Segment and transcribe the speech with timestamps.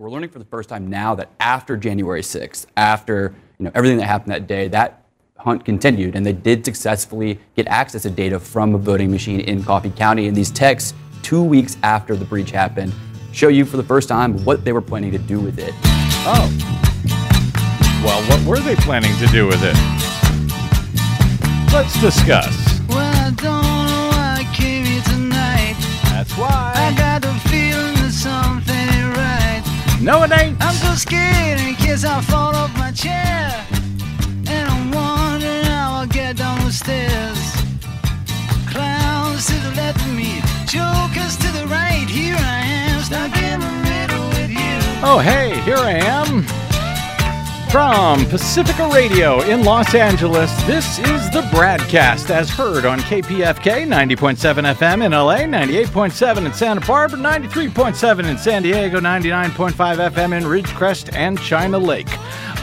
[0.00, 3.98] We're learning for the first time now that after January 6th, after you know everything
[3.98, 5.04] that happened that day, that
[5.36, 9.62] hunt continued, and they did successfully get access to data from a voting machine in
[9.62, 10.26] Coffee County.
[10.26, 12.94] And these texts, two weeks after the breach happened,
[13.32, 15.74] show you for the first time what they were planning to do with it.
[16.24, 16.48] Oh.
[18.02, 19.76] Well, what were they planning to do with it?
[21.74, 22.80] Let's discuss.
[22.88, 23.60] Well, I don't
[30.02, 30.56] No, it ain't.
[30.62, 33.66] I'm so scared in case I fall off my chair.
[34.48, 37.38] And I'm wondering how I'll get down the stairs.
[38.70, 42.08] Clowns to the left of me, jokers to the right.
[42.08, 44.78] Here I am, stuck in the middle with you.
[45.04, 46.59] Oh, hey, here I am.
[47.70, 54.74] From Pacifica Radio in Los Angeles, this is the BradCast as heard on KPFK 90.7
[54.74, 59.72] FM in LA, 98.7 in Santa Barbara, 93.7 in San Diego, 99.5
[60.10, 62.08] FM in Ridgecrest and China Lake.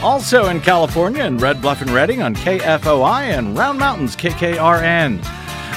[0.02, 5.24] Also in California in Red Bluff and Redding on KFOI and Round Mountains KKRN.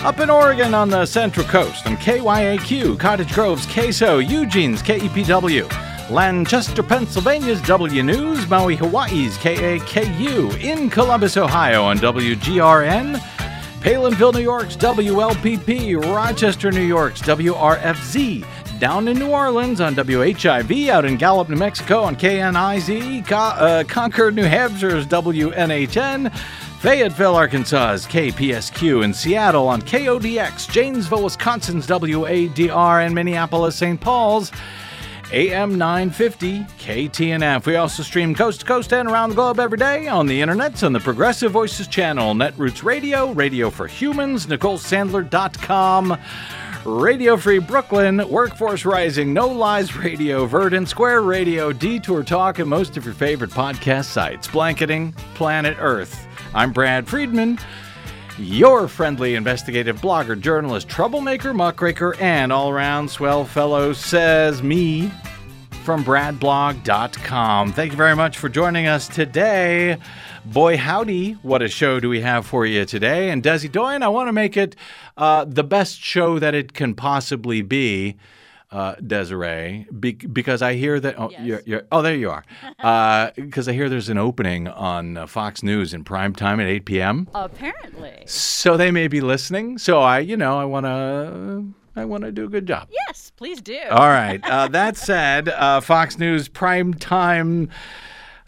[0.04, 5.91] Up in Oregon on the Central Coast on KYAQ, Cottage Grove's KSO, Eugene's KEPW.
[6.12, 13.18] Lancaster, Pennsylvania's W News, Maui, Hawaii's KAKU, in Columbus, Ohio on WGRN,
[13.80, 18.46] Palenville, New York's WLPP, Rochester, New York's WRFZ,
[18.80, 24.36] down in New Orleans on WHIV, out in Gallup, New Mexico on KNIZ, uh, Concord,
[24.36, 26.36] New Hampshire's WNHN,
[26.82, 34.02] Fayetteville, Arkansas's KPSQ, in Seattle on KODX, Janesville, Wisconsin's WADR, and Minneapolis, St.
[34.02, 34.52] Paul's.
[35.32, 37.66] AM 950 KTNF.
[37.66, 40.86] We also stream coast to coast and around the globe every day on the internets
[40.86, 46.18] on the Progressive Voices channel, Netroots Radio, Radio for Humans, NicoleSandler.com,
[46.86, 52.98] Radio Free Brooklyn, Workforce Rising, No Lies Radio, Verdant Square Radio, Detour Talk, and most
[52.98, 56.28] of your favorite podcast sites, blanketing planet Earth.
[56.54, 57.58] I'm Brad Friedman
[58.38, 65.12] your friendly investigative blogger, journalist, troublemaker, muckraker, and all around swell fellow, says me
[65.84, 67.74] from bradblog.com.
[67.74, 69.98] Thank you very much for joining us today.
[70.46, 73.30] Boy, howdy, what a show do we have for you today.
[73.30, 74.76] And Desi Doyen, I want to make it
[75.18, 78.18] uh, the best show that it can possibly be
[78.72, 81.20] uh, Desiree, be- because I hear that.
[81.20, 81.42] Oh, Yes.
[81.44, 82.44] you're, you're, oh, there you are.
[83.36, 86.86] Because I hear there's an opening on uh, Fox News in prime time at 8
[86.86, 87.28] p.m.
[87.36, 88.24] Apparently.
[88.26, 89.78] So they may be listening.
[89.78, 91.66] So I, you know, I want to,
[91.96, 92.88] I want to do a good job.
[93.08, 93.78] Yes, please do.
[93.90, 94.40] All right.
[94.44, 97.70] Uh, that said, uh, Fox News prime time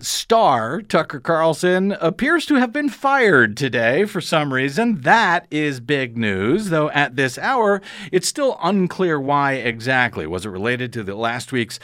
[0.04, 5.02] star Tucker Carlson appears to have been fired today for some reason.
[5.02, 7.82] That is big news, though at this hour,
[8.12, 10.28] it's still unclear why exactly.
[10.28, 11.80] Was it related to the last week's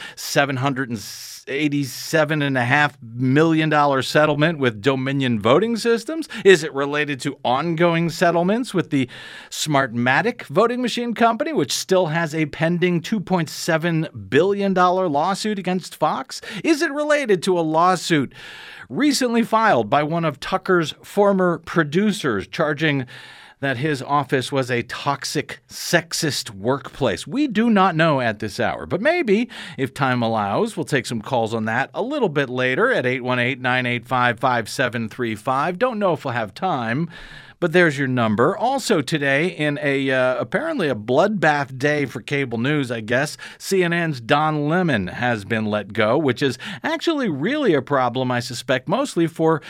[1.46, 6.28] $787.5 million settlement with Dominion voting systems?
[6.44, 9.08] Is it related to ongoing settlements with the
[9.50, 16.40] Smartmatic voting machine company, which still has a pending $2.7 billion lawsuit against Fox?
[16.64, 18.34] Is it related to a lawsuit
[18.88, 23.06] recently filed by one of Tucker's former producers charging
[23.60, 27.26] that his office was a toxic, sexist workplace.
[27.26, 31.20] We do not know at this hour, but maybe, if time allows, we'll take some
[31.20, 35.78] calls on that a little bit later at 818 985 5735.
[35.78, 37.08] Don't know if we'll have time.
[37.60, 38.56] But there's your number.
[38.56, 44.18] Also today, in a uh, apparently a bloodbath day for cable news, I guess CNN's
[44.18, 49.26] Don Lemon has been let go, which is actually really a problem, I suspect, mostly
[49.26, 49.60] for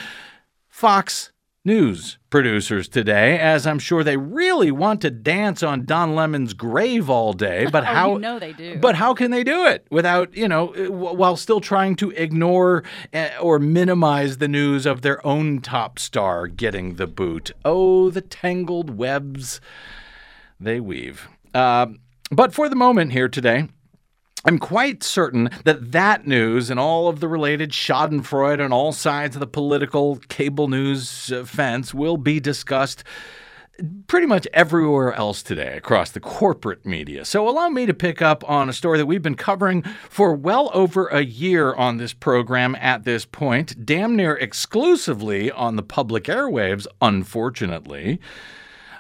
[0.69, 1.33] Fox
[1.63, 7.11] News producers today, as I'm sure they really want to dance on Don Lemon's grave
[7.11, 7.67] all day.
[7.71, 8.13] But Oh, how?
[8.15, 8.79] you know they do.
[8.79, 12.83] But how can they do it without, you know, while still trying to ignore
[13.13, 17.51] uh, or minimize the news of their own top star getting the boot?
[17.63, 19.61] Oh, the tangled webs
[20.59, 21.29] they weave.
[21.53, 21.89] Uh,
[22.31, 23.69] but for the moment here today,
[24.45, 29.37] I'm quite certain that that news and all of the related Schadenfreude on all sides
[29.37, 33.05] of the political cable news uh, fence will be discussed
[34.07, 37.25] pretty much everywhere else today across the corporate media.
[37.25, 40.71] So allow me to pick up on a story that we've been covering for well
[40.73, 46.25] over a year on this program at this point, damn near exclusively on the public
[46.25, 48.21] airwaves, unfortunately.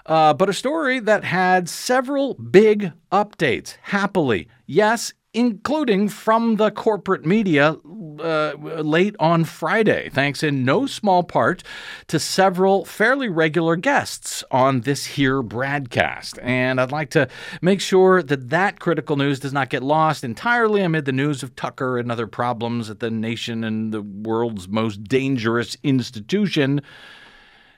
[0.07, 4.49] Uh, but a story that had several big updates, happily.
[4.67, 7.77] Yes, including from the corporate media
[8.21, 11.63] uh, late on Friday, thanks in no small part
[12.09, 16.39] to several fairly regular guests on this here broadcast.
[16.43, 17.29] And I'd like to
[17.63, 21.55] make sure that that critical news does not get lost entirely amid the news of
[21.55, 26.81] Tucker and other problems at the nation and the world's most dangerous institution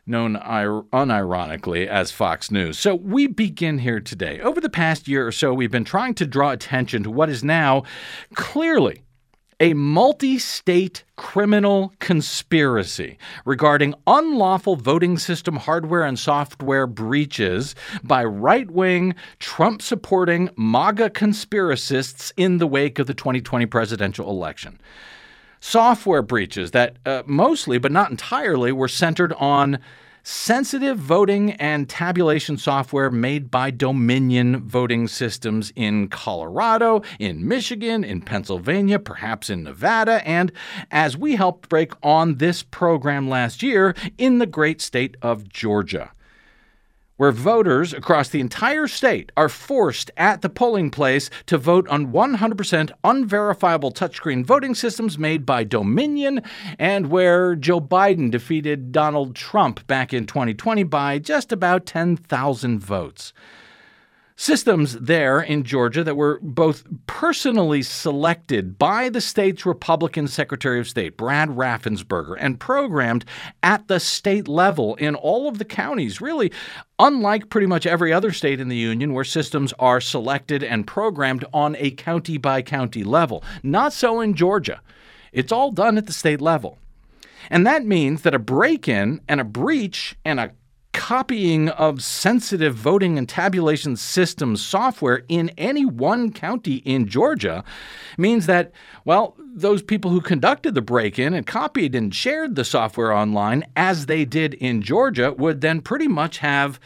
[0.06, 2.78] known ir- unironically as Fox News.
[2.78, 4.40] So we begin here today.
[4.40, 7.44] Over the past year or so, we've been trying to draw attention to what is
[7.44, 7.84] now
[8.34, 9.02] clearly
[9.60, 18.68] a multi state criminal conspiracy regarding unlawful voting system hardware and software breaches by right
[18.72, 24.80] wing, Trump supporting MAGA conspiracists in the wake of the 2020 presidential election
[25.62, 29.78] software breaches that uh, mostly, but not entirely, were centered on
[30.24, 38.20] sensitive voting and tabulation software made by Dominion voting systems in Colorado, in Michigan, in
[38.20, 40.50] Pennsylvania, perhaps in Nevada, and
[40.90, 46.10] as we helped break on this program last year, in the great state of Georgia
[47.22, 52.10] where voters across the entire state are forced at the polling place to vote on
[52.10, 56.42] 100% unverifiable touchscreen voting systems made by Dominion,
[56.80, 63.32] and where Joe Biden defeated Donald Trump back in 2020 by just about 10,000 votes
[64.42, 70.88] systems there in Georgia that were both personally selected by the state's Republican Secretary of
[70.88, 73.24] State, Brad Raffensperger, and programmed
[73.62, 76.50] at the state level in all of the counties, really
[76.98, 81.44] unlike pretty much every other state in the union where systems are selected and programmed
[81.52, 83.44] on a county by county level.
[83.62, 84.80] Not so in Georgia.
[85.30, 86.78] It's all done at the state level.
[87.48, 90.52] And that means that a break in and a breach and a
[90.92, 97.64] copying of sensitive voting and tabulation system software in any one county in Georgia
[98.18, 98.72] means that,
[99.04, 103.64] well, those people who conducted the break in and copied and shared the software online,
[103.76, 106.78] as they did in Georgia, would then pretty much have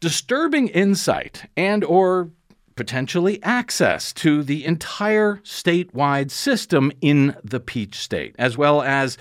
[0.00, 2.30] disturbing insight and or
[2.76, 9.16] potentially access to the entire statewide system in the Peach State, as well as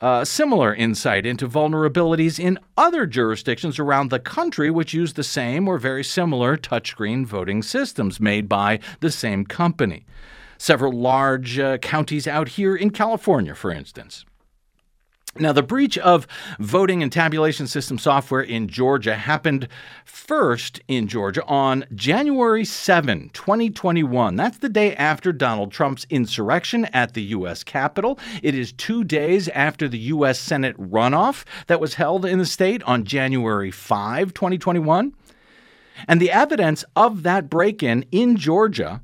[0.00, 5.66] uh, similar insight into vulnerabilities in other jurisdictions around the country which use the same
[5.66, 10.04] or very similar touchscreen voting systems made by the same company.
[10.58, 14.24] Several large uh, counties out here in California, for instance.
[15.38, 16.26] Now, the breach of
[16.58, 19.68] voting and tabulation system software in Georgia happened
[20.06, 24.36] first in Georgia on January 7, 2021.
[24.36, 27.62] That's the day after Donald Trump's insurrection at the U.S.
[27.62, 28.18] Capitol.
[28.42, 30.38] It is two days after the U.S.
[30.38, 35.12] Senate runoff that was held in the state on January 5, 2021.
[36.08, 39.02] And the evidence of that break in in Georgia,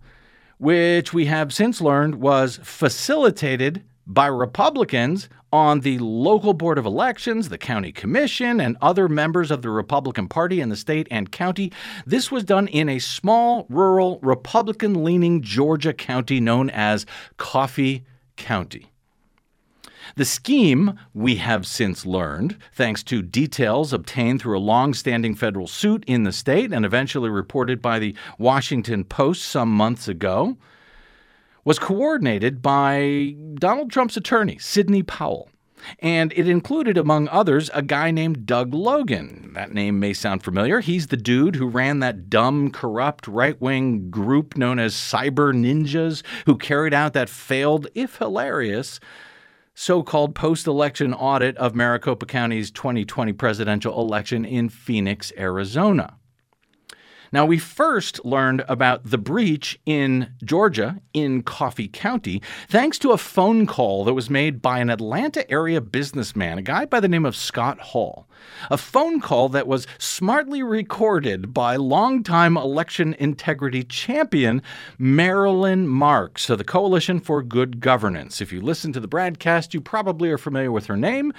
[0.56, 7.49] which we have since learned was facilitated by Republicans on the local board of elections,
[7.49, 11.71] the county commission, and other members of the Republican Party in the state and county.
[12.07, 17.05] This was done in a small, rural, Republican leaning Georgia county known as
[17.37, 18.05] Coffee
[18.37, 18.89] County.
[20.17, 25.67] The scheme, we have since learned, thanks to details obtained through a long standing federal
[25.67, 30.57] suit in the state and eventually reported by the Washington Post some months ago,
[31.64, 35.49] was coordinated by Donald Trump's attorney, Sidney Powell.
[35.99, 39.50] And it included, among others, a guy named Doug Logan.
[39.55, 40.81] That name may sound familiar.
[40.81, 46.23] He's the dude who ran that dumb, corrupt right wing group known as Cyber Ninjas,
[46.47, 49.00] who carried out that failed, if hilarious,
[49.75, 56.19] so called post election audit of Maricopa County's 2020 presidential election in Phoenix, Arizona.
[57.32, 63.19] Now, we first learned about the breach in Georgia, in Coffee County, thanks to a
[63.19, 67.24] phone call that was made by an Atlanta area businessman, a guy by the name
[67.24, 68.29] of Scott Hall.
[68.70, 74.63] A phone call that was smartly recorded by longtime election integrity champion
[74.99, 78.41] Marilyn Marks of the Coalition for Good Governance.
[78.41, 81.32] If you listen to the broadcast, you probably are familiar with her name.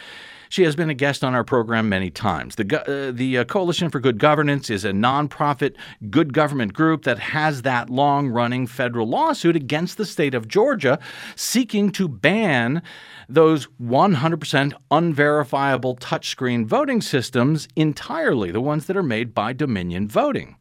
[0.53, 2.57] She has been a guest on our program many times.
[2.57, 5.74] The, uh, the uh, Coalition for Good Governance is a nonprofit
[6.12, 11.00] good government group that has that long running federal lawsuit against the state of Georgia
[11.36, 12.83] seeking to ban
[13.27, 20.55] those 100% unverifiable touchscreen voting systems entirely, the ones that are made by Dominion Voting.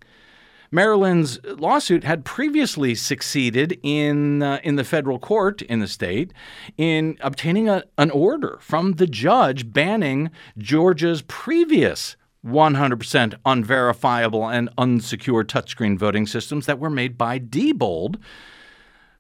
[0.70, 6.32] Marilyn's lawsuit had previously succeeded in uh, in the federal court in the state
[6.78, 15.48] in obtaining a, an order from the judge banning Georgia's previous 100% unverifiable and unsecured
[15.48, 18.16] touchscreen voting systems that were made by Diebold.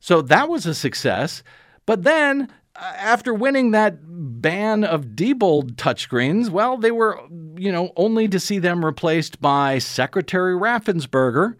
[0.00, 1.42] So that was a success.
[1.86, 7.20] But then, Uh, after winning that ban of Diebold touchscreens, well, they were,
[7.56, 11.54] you know, only to see them replaced by Secretary Raffensperger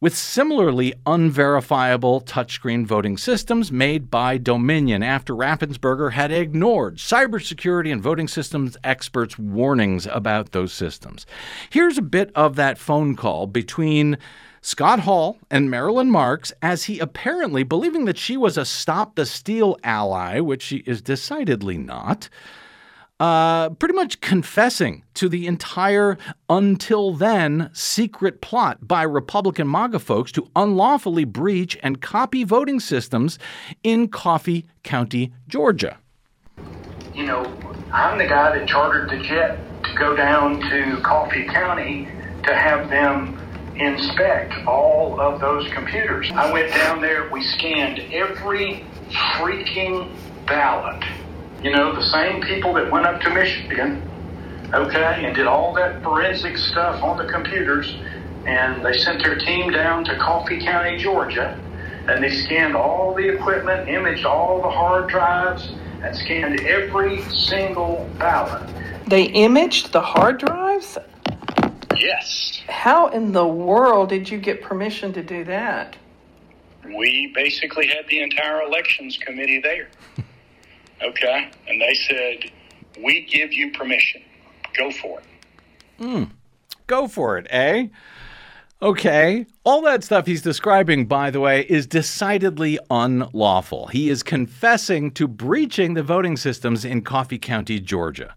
[0.00, 8.02] with similarly unverifiable touchscreen voting systems made by Dominion after Raffensperger had ignored cybersecurity and
[8.02, 11.24] voting systems experts' warnings about those systems.
[11.70, 14.18] Here's a bit of that phone call between
[14.64, 19.26] Scott Hall and Marilyn Marks as he apparently, believing that she was a Stop the
[19.26, 22.28] Steal ally, which she is decidedly not,
[23.18, 26.16] uh, pretty much confessing to the entire
[26.48, 33.40] until then secret plot by Republican MAGA folks to unlawfully breach and copy voting systems
[33.82, 35.98] in Coffee County, Georgia.
[37.12, 37.52] You know,
[37.92, 42.06] I'm the guy that chartered the jet to go down to Coffee County
[42.44, 43.41] to have them
[43.84, 46.30] inspect all of those computers.
[46.32, 50.10] I went down there, we scanned every freaking
[50.46, 51.04] ballot
[51.62, 54.02] you know, the same people that went up to Michigan,
[54.74, 57.94] okay, and did all that forensic stuff on the computers,
[58.46, 61.56] and they sent their team down to Coffee County, Georgia,
[62.08, 65.70] and they scanned all the equipment, imaged all the hard drives,
[66.02, 68.68] and scanned every single ballot.
[69.06, 70.98] They imaged the hard drives?
[71.96, 72.62] Yes.
[72.68, 75.96] How in the world did you get permission to do that?
[76.84, 79.88] We basically had the entire elections committee there.
[81.02, 81.50] Okay.
[81.66, 82.52] And they said,
[83.02, 84.22] we give you permission.
[84.76, 85.24] Go for it.
[85.98, 86.24] Hmm.
[86.86, 87.88] Go for it, eh?
[88.80, 89.46] Okay.
[89.64, 93.88] All that stuff he's describing, by the way, is decidedly unlawful.
[93.88, 98.34] He is confessing to breaching the voting systems in Coffee County, Georgia.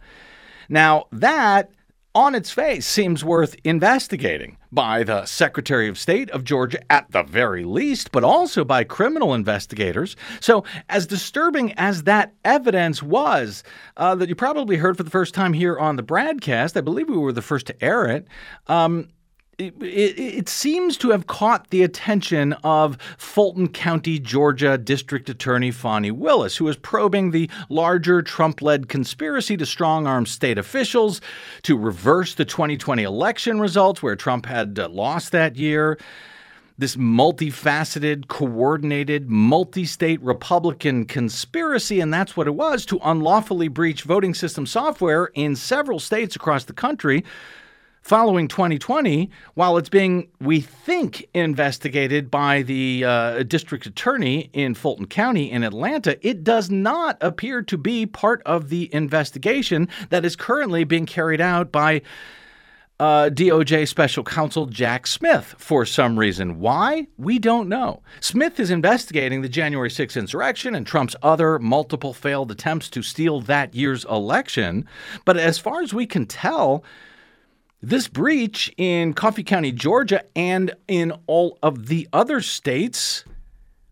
[0.70, 1.70] Now, that
[2.16, 7.24] on its face seems worth investigating by the Secretary of State of Georgia at the
[7.24, 10.16] very least, but also by criminal investigators.
[10.40, 13.64] So, as disturbing as that evidence was,
[13.98, 17.10] uh, that you probably heard for the first time here on the broadcast, I believe
[17.10, 18.28] we were the first to air it.
[18.68, 19.10] Um,
[19.58, 26.12] it, it, seems to have caught the attention of Fulton County, Georgia District Attorney Fani
[26.12, 31.22] Willis, who is probing the larger Trump led conspiracy to strong arm state officials
[31.64, 35.98] to reverse the 2020 election results, where Trump had uh, lost that year.
[36.78, 44.04] This multifaceted, coordinated, multi state Republican conspiracy, and that's what it was to unlawfully breach
[44.04, 47.24] voting system software in several states across the country
[48.06, 55.08] following 2020, while it's being, we think, investigated by the uh, district attorney in Fulton
[55.08, 60.36] County in Atlanta, it does not appear to be part of the investigation that is
[60.36, 62.02] currently being carried out by.
[62.98, 66.62] Uh, DOJ special counsel Jack Smith for some reason.
[66.62, 67.08] Why?
[67.18, 68.02] We don't know.
[68.22, 73.42] Smith is investigating the January 6th insurrection and Trump's other multiple failed attempts to steal
[73.42, 74.88] that year's election.
[75.26, 76.86] But as far as we can tell,
[77.86, 83.24] this breach in Coffee County, Georgia, and in all of the other states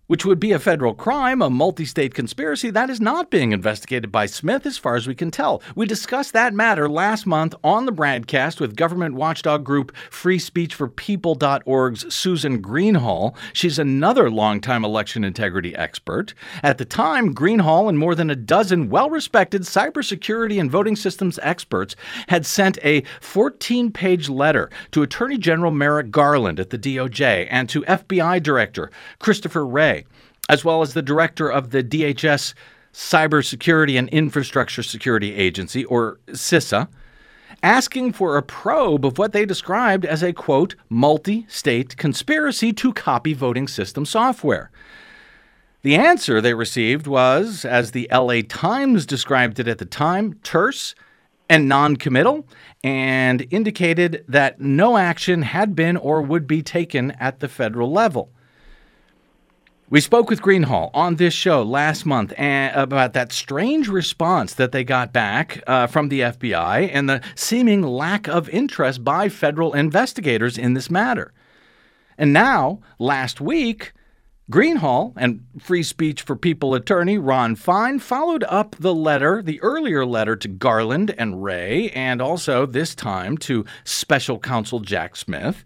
[0.07, 4.11] which would be a federal crime, a multi state conspiracy, that is not being investigated
[4.11, 5.61] by Smith as far as we can tell.
[5.75, 12.61] We discussed that matter last month on the broadcast with government watchdog group FreeSpeechForPeople.org's Susan
[12.61, 13.35] Greenhalgh.
[13.53, 16.33] She's another longtime election integrity expert.
[16.61, 21.39] At the time, Greenhalgh and more than a dozen well respected cybersecurity and voting systems
[21.41, 21.95] experts
[22.27, 27.69] had sent a 14 page letter to Attorney General Merrick Garland at the DOJ and
[27.69, 30.02] to FBI Director Christopher Wray
[30.49, 32.53] as well as the director of the DHS
[32.93, 36.87] Cybersecurity and Infrastructure Security Agency, or CISA,
[37.63, 42.93] asking for a probe of what they described as a quote, multi state conspiracy to
[42.93, 44.69] copy voting system software.
[45.81, 50.95] The answer they received was, as the LA Times described it at the time, terse
[51.49, 52.47] and non committal,
[52.83, 58.31] and indicated that no action had been or would be taken at the federal level.
[59.93, 64.83] We spoke with Greenhalgh on this show last month about that strange response that they
[64.83, 70.57] got back uh, from the FBI and the seeming lack of interest by federal investigators
[70.57, 71.31] in this matter.
[72.17, 73.93] And now, last week,
[74.51, 80.07] Greenhalgh and Free Speech for People attorney Ron Fein followed up the letter, the earlier
[80.07, 85.63] letter to Garland and Wray, and also this time to special counsel Jack Smith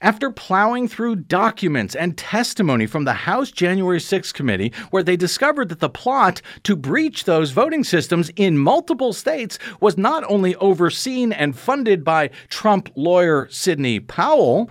[0.00, 5.68] after plowing through documents and testimony from the House January 6 committee, where they discovered
[5.68, 11.32] that the plot to breach those voting systems in multiple states was not only overseen
[11.32, 14.70] and funded by Trump lawyer Sidney Powell.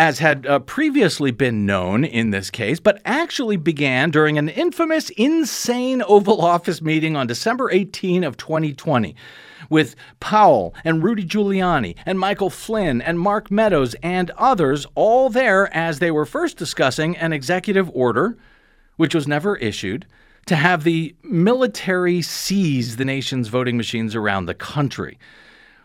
[0.00, 5.10] As had uh, previously been known in this case, but actually began during an infamous,
[5.10, 9.14] insane Oval Office meeting on December 18 of 2020
[9.68, 15.68] with Powell and Rudy Giuliani and Michael Flynn and Mark Meadows and others all there
[15.76, 18.38] as they were first discussing an executive order,
[18.96, 20.06] which was never issued,
[20.46, 25.18] to have the military seize the nation's voting machines around the country.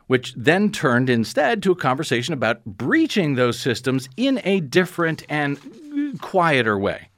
[0.07, 6.19] Which then turned instead to a conversation about breaching those systems in a different and
[6.21, 7.09] quieter way.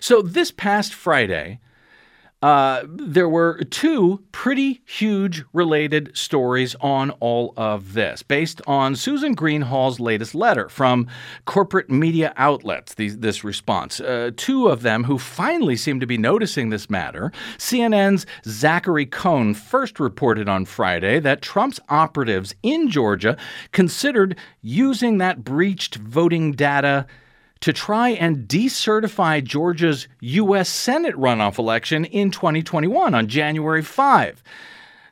[0.00, 1.60] So, this past Friday,
[2.42, 9.36] uh, there were two pretty huge related stories on all of this, based on Susan
[9.36, 11.06] Greenhalgh's latest letter from
[11.44, 12.94] corporate media outlets.
[12.94, 17.30] These, this response, uh, two of them who finally seem to be noticing this matter.
[17.58, 23.36] CNN's Zachary Cohen first reported on Friday that Trump's operatives in Georgia
[23.72, 27.06] considered using that breached voting data
[27.60, 30.68] to try and decertify Georgia's U.S.
[30.68, 34.42] Senate runoff election in 2021 on January 5.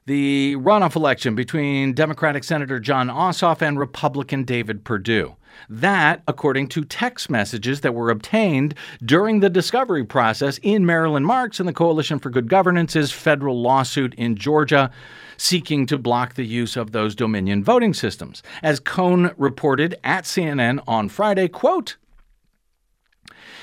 [0.06, 5.36] The runoff election between Democratic Senator Jon Ossoff and Republican David Perdue.
[5.68, 8.74] That, according to text messages that were obtained
[9.04, 14.14] during the discovery process in Marilyn Marks and the Coalition for Good Governance's federal lawsuit
[14.14, 14.90] in Georgia
[15.36, 18.42] seeking to block the use of those Dominion voting systems.
[18.62, 21.96] As Cohen reported at CNN on Friday, quote,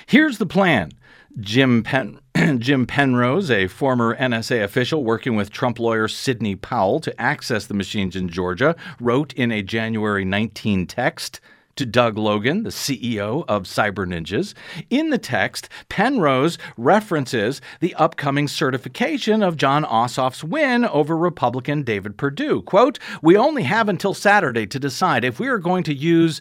[0.08, 0.92] Here's the plan.
[1.40, 2.20] Jim Pen-
[2.60, 7.74] Jim Penrose, a former NSA official working with Trump lawyer Sidney Powell to access the
[7.74, 11.40] machines in Georgia, wrote in a January 19 text
[11.76, 14.54] to Doug Logan, the CEO of Cyber Ninjas.
[14.90, 22.18] In the text, Penrose references the upcoming certification of Jon Ossoff's win over Republican David
[22.18, 22.62] Perdue.
[22.62, 26.40] Quote, We only have until Saturday to decide if we are going to use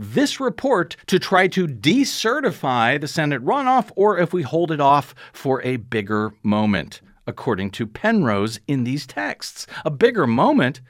[0.00, 5.14] this report to try to decertify the Senate runoff or if we hold it off
[5.32, 9.66] for a bigger moment, according to Penrose in these texts.
[9.84, 10.80] A bigger moment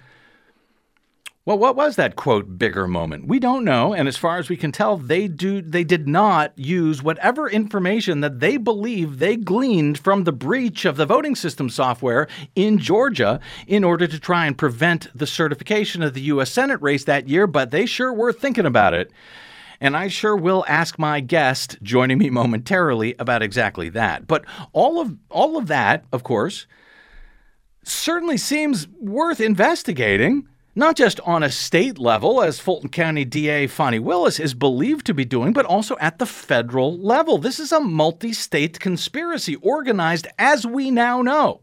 [1.47, 3.27] well, what was that quote bigger moment?
[3.27, 6.53] We don't know, and as far as we can tell, they do they did not
[6.55, 11.71] use whatever information that they believe they gleaned from the breach of the voting system
[11.71, 16.81] software in Georgia in order to try and prevent the certification of the US Senate
[16.83, 19.11] race that year, but they sure were thinking about it.
[19.81, 24.27] And I sure will ask my guest joining me momentarily about exactly that.
[24.27, 26.67] But all of all of that, of course,
[27.83, 33.99] certainly seems worth investigating not just on a state level, as Fulton County DA Fani
[33.99, 37.39] Willis is believed to be doing, but also at the federal level.
[37.39, 41.61] This is a multi state conspiracy organized, as we now know,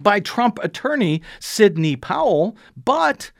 [0.00, 3.32] by Trump attorney Sidney Powell, but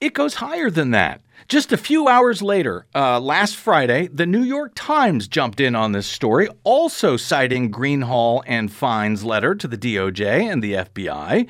[0.00, 1.20] it goes higher than that.
[1.50, 5.90] Just a few hours later, uh, last Friday, the New York Times jumped in on
[5.90, 11.48] this story, also citing Greenhalgh and Fein's letter to the DOJ and the FBI,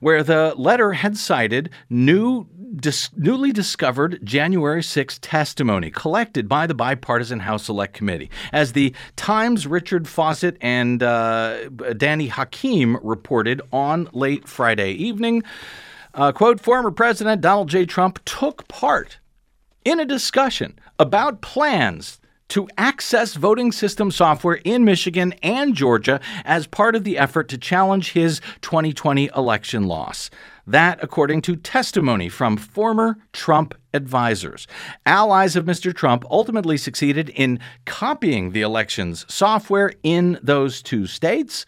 [0.00, 6.72] where the letter had cited new Dis- newly discovered January 6 testimony collected by the
[6.72, 8.30] bipartisan House Select Committee.
[8.50, 15.42] As the Times' Richard Fausset and uh, Danny Hakim reported on late Friday evening,
[16.14, 17.84] uh, quote, former President Donald J.
[17.84, 19.18] Trump took part
[19.84, 22.18] in a discussion about plans
[22.52, 27.56] to access voting system software in Michigan and Georgia as part of the effort to
[27.56, 30.28] challenge his 2020 election loss.
[30.66, 34.66] That, according to testimony from former Trump advisors.
[35.06, 35.94] Allies of Mr.
[35.94, 41.64] Trump ultimately succeeded in copying the election's software in those two states.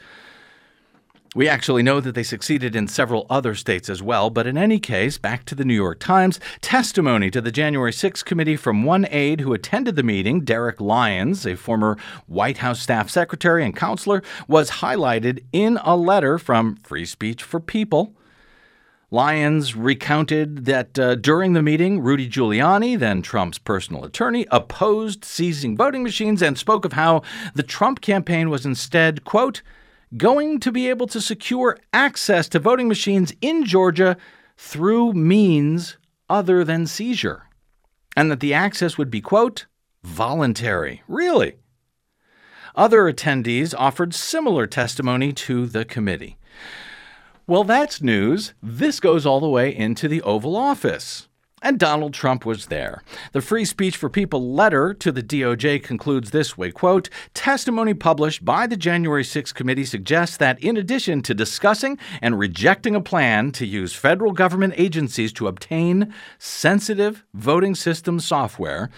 [1.37, 4.79] We actually know that they succeeded in several other states as well, but in any
[4.79, 9.05] case, back to the New York Times, testimony to the January 6 committee from one
[9.11, 14.23] aide who attended the meeting, Derek Lyons, a former White House staff secretary and counselor,
[14.47, 18.15] was highlighted in a letter from Free Speech for People.
[19.11, 25.77] Lyons recounted that uh, during the meeting, Rudy Giuliani, then Trump's personal attorney, opposed seizing
[25.77, 27.23] voting machines and spoke of how
[27.57, 29.63] the Trump campaign was instead, quote,
[30.17, 34.17] going to be able to secure access to voting machines in Georgia
[34.57, 35.97] through means
[36.29, 37.49] other than seizure,
[38.17, 39.67] and that the access would be, quote,
[40.03, 41.03] voluntary.
[41.09, 41.57] Really?
[42.77, 46.39] Other attendees offered similar testimony to the committee.
[47.47, 48.55] Well, that's news.
[48.63, 51.29] This goes all the way into the Oval Office.
[51.65, 53.03] And Donald Trump was there.
[53.33, 58.45] The Free Speech for People letter to the DOJ concludes this way, quote, testimony published
[58.45, 63.51] by the January 6 committee suggests that in addition to discussing and rejecting a plan
[63.53, 68.91] to use federal government agencies to obtain sensitive voting system software,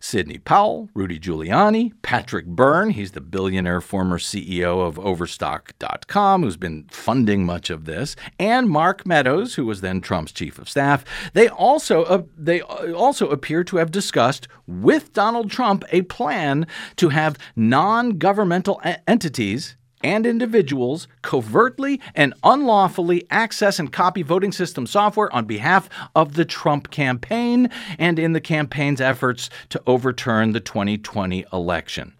[0.00, 6.86] Sidney Powell, Rudy Giuliani, Patrick Byrne, he's the billionaire former CEO of Overstock.com, who's been
[6.90, 11.04] funding much of this, and Mark Meadows, who was then Trump's chief of staff.
[11.32, 17.10] They also uh, they also appear to have discussed with Donald Trump a plan to
[17.10, 25.44] have non-governmental entities and individuals covertly and unlawfully access and copy voting system software on
[25.44, 32.14] behalf of the Trump campaign and in the campaign's efforts to overturn the 2020 election.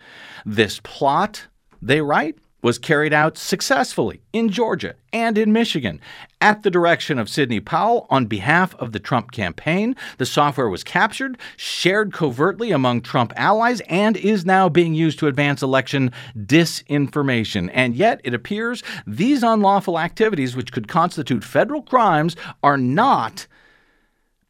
[0.45, 1.47] This plot,
[1.83, 6.01] they write, was carried out successfully in Georgia and in Michigan
[6.41, 9.95] at the direction of Sidney Powell on behalf of the Trump campaign.
[10.19, 15.29] The software was captured, shared covertly among Trump allies, and is now being used to
[15.29, 17.71] advance election disinformation.
[17.73, 23.47] And yet, it appears these unlawful activities, which could constitute federal crimes, are not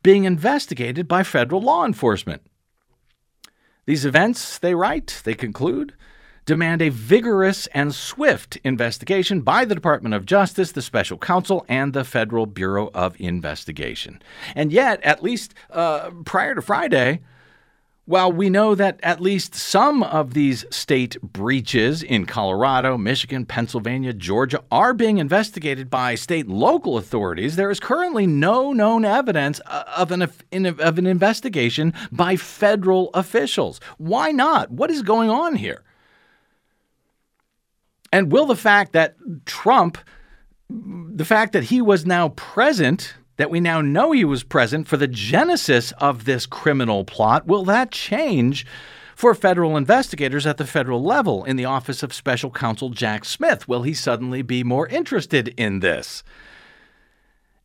[0.02, 2.40] being investigated by federal law enforcement.
[3.84, 5.92] These events, they write, they conclude,
[6.46, 11.92] demand a vigorous and swift investigation by the Department of Justice, the Special Counsel, and
[11.92, 14.22] the Federal Bureau of Investigation.
[14.54, 17.20] And yet, at least uh, prior to Friday,
[18.04, 24.12] while we know that at least some of these state breaches in Colorado, Michigan, Pennsylvania,
[24.12, 29.60] Georgia are being investigated by state and local authorities, there is currently no known evidence
[29.66, 33.80] uh, of an, of an investigation by federal officials.
[33.98, 34.70] Why not?
[34.70, 35.82] What is going on here?
[38.12, 39.98] And will the fact that Trump,
[40.68, 44.96] the fact that he was now present, that we now know he was present for
[44.96, 48.66] the genesis of this criminal plot, will that change
[49.14, 53.66] for federal investigators at the federal level in the office of special counsel Jack Smith?
[53.66, 56.22] Will he suddenly be more interested in this?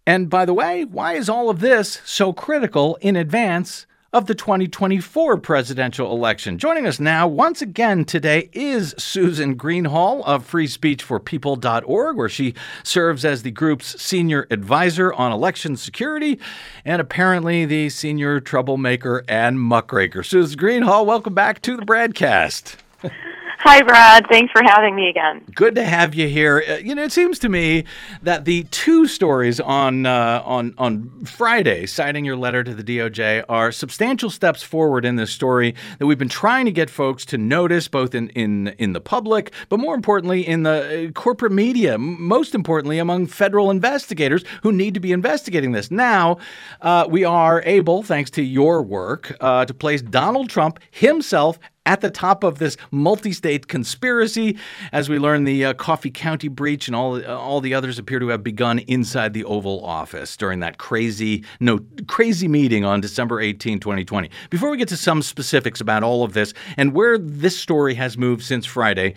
[0.07, 4.35] And by the way, why is all of this so critical in advance of the
[4.35, 6.57] 2024 presidential election.
[6.57, 13.43] Joining us now, once again today, is Susan Greenhalgh of freespeechforpeople.org, where she serves as
[13.43, 16.39] the group's senior advisor on election security
[16.83, 20.23] and apparently the senior troublemaker and muckraker.
[20.23, 22.75] Susan Greenhalgh, welcome back to the BradCast.
[23.63, 24.25] Hi, Brad.
[24.27, 25.43] Thanks for having me again.
[25.53, 26.63] Good to have you here.
[26.67, 27.83] Uh, you know, it seems to me
[28.23, 33.45] that the two stories on uh, on on Friday, citing your letter to the DOJ,
[33.47, 37.37] are substantial steps forward in this story that we've been trying to get folks to
[37.37, 41.99] notice, both in in in the public, but more importantly, in the uh, corporate media.
[41.99, 45.91] Most importantly, among federal investigators who need to be investigating this.
[45.91, 46.39] Now,
[46.81, 52.01] uh, we are able, thanks to your work, uh, to place Donald Trump himself at
[52.01, 54.57] the top of this multi-state conspiracy.
[54.91, 58.19] As we learn, the uh, Coffee County breach and all uh, all the others appear
[58.19, 63.41] to have begun inside the Oval Office during that crazy no crazy meeting on December
[63.41, 64.29] 18, 2020.
[64.49, 68.17] Before we get to some specifics about all of this and where this story has
[68.17, 69.15] moved since Friday.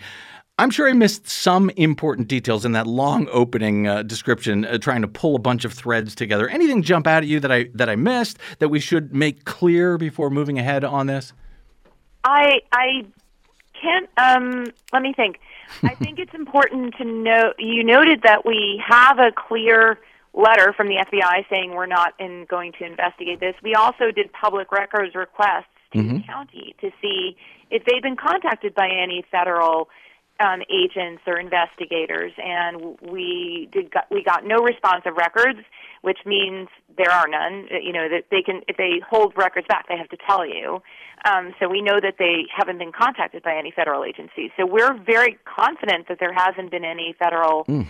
[0.57, 5.01] I'm sure I missed some important details in that long opening uh, description, uh, trying
[5.01, 6.47] to pull a bunch of threads together.
[6.47, 9.97] Anything jump out at you that I that I missed that we should make clear
[9.97, 11.33] before moving ahead on this?
[12.25, 13.05] I I
[13.79, 14.09] can't.
[14.17, 15.39] Um, let me think.
[15.83, 17.55] I think it's important to note.
[17.59, 19.99] You noted that we have a clear
[20.33, 23.55] letter from the FBI saying we're not in, going to investigate this.
[23.63, 26.17] We also did public records requests to mm-hmm.
[26.17, 27.37] the county to see
[27.71, 29.87] if they've been contacted by any federal
[30.39, 35.59] um, agents or investigators, and we did got, we got no response of records,
[36.01, 37.67] which means there are none.
[37.81, 40.81] You know that they can if they hold records back, they have to tell you.
[41.25, 44.51] Um, so we know that they haven't been contacted by any federal agencies.
[44.57, 47.87] So we're very confident that there hasn't been any federal mm.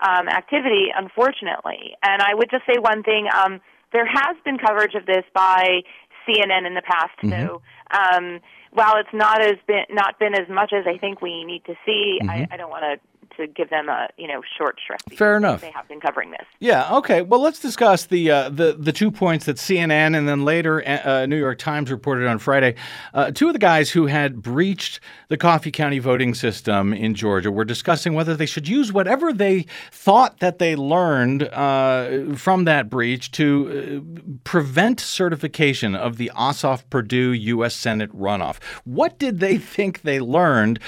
[0.00, 1.96] um, activity, unfortunately.
[2.02, 3.60] And I would just say one thing: um,
[3.92, 5.82] there has been coverage of this by
[6.28, 7.16] CNN in the past.
[7.22, 7.46] Mm-hmm.
[7.46, 8.40] So um,
[8.72, 11.74] while it's not as been not been as much as I think we need to
[11.84, 12.30] see, mm-hmm.
[12.30, 13.00] I, I don't want to
[13.36, 15.14] to give them a you know short shrift.
[15.16, 15.60] Fair enough.
[15.60, 16.44] They have been covering this.
[16.60, 16.96] Yeah.
[16.96, 17.22] Okay.
[17.22, 21.22] Well, let's discuss the uh, the the two points that CNN and then later uh,
[21.22, 22.74] uh, New York Times reported on Friday.
[23.14, 27.50] Uh, two of the guys who had breached the Coffee County voting system in Georgia
[27.50, 32.88] were discussing whether they should use whatever they thought that they learned uh, from that
[32.88, 37.74] breach to uh, prevent certification of the Ossoff Perdue U.S.
[37.74, 38.62] Senate runoff.
[38.84, 40.78] What did they think they learned?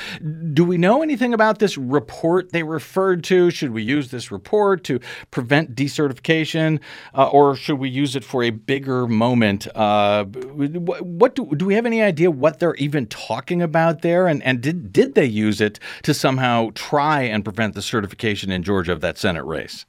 [0.53, 2.38] Do we know anything about this report?
[2.39, 3.51] Report they referred to?
[3.51, 6.81] Should we use this report to prevent decertification,
[7.15, 9.67] uh, or should we use it for a bigger moment?
[9.75, 14.27] Uh, what, what do, do we have any idea what they're even talking about there?
[14.27, 18.63] And, and did, did they use it to somehow try and prevent the certification in
[18.63, 19.85] Georgia of that Senate race?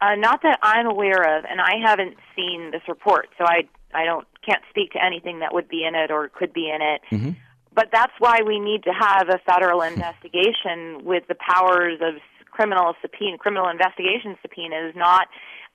[0.00, 3.62] Uh, not that I'm aware of, and I haven't seen this report, so I
[3.94, 6.82] I don't can't speak to anything that would be in it or could be in
[6.82, 7.00] it.
[7.10, 7.30] Mm-hmm.
[7.74, 12.94] But that's why we need to have a federal investigation with the powers of criminal
[13.02, 15.26] subpoena, criminal investigation subpoenas, not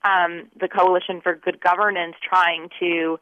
[0.02, 3.18] um, the Coalition for Good Governance trying to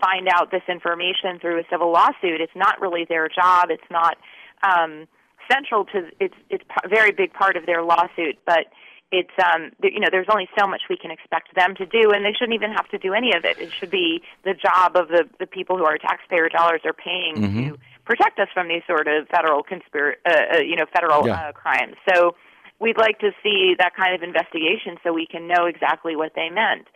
[0.00, 2.40] find out this information through a civil lawsuit.
[2.40, 3.66] It's not really their job.
[3.70, 4.16] It's not
[4.62, 5.06] um,
[5.50, 6.08] central to.
[6.18, 8.66] It's it's a very big part of their lawsuit, but
[9.12, 12.24] it's um you know there's only so much we can expect them to do and
[12.24, 15.08] they shouldn't even have to do any of it it should be the job of
[15.08, 17.68] the the people who our taxpayer dollars are paying Mm-hmm.
[17.70, 21.48] to protect us from these sort of federal conspir uh, uh, you know federal Yeah.
[21.48, 22.34] uh, crimes so
[22.80, 26.48] we'd like to see that kind of investigation so we can know exactly what they
[26.50, 26.86] meant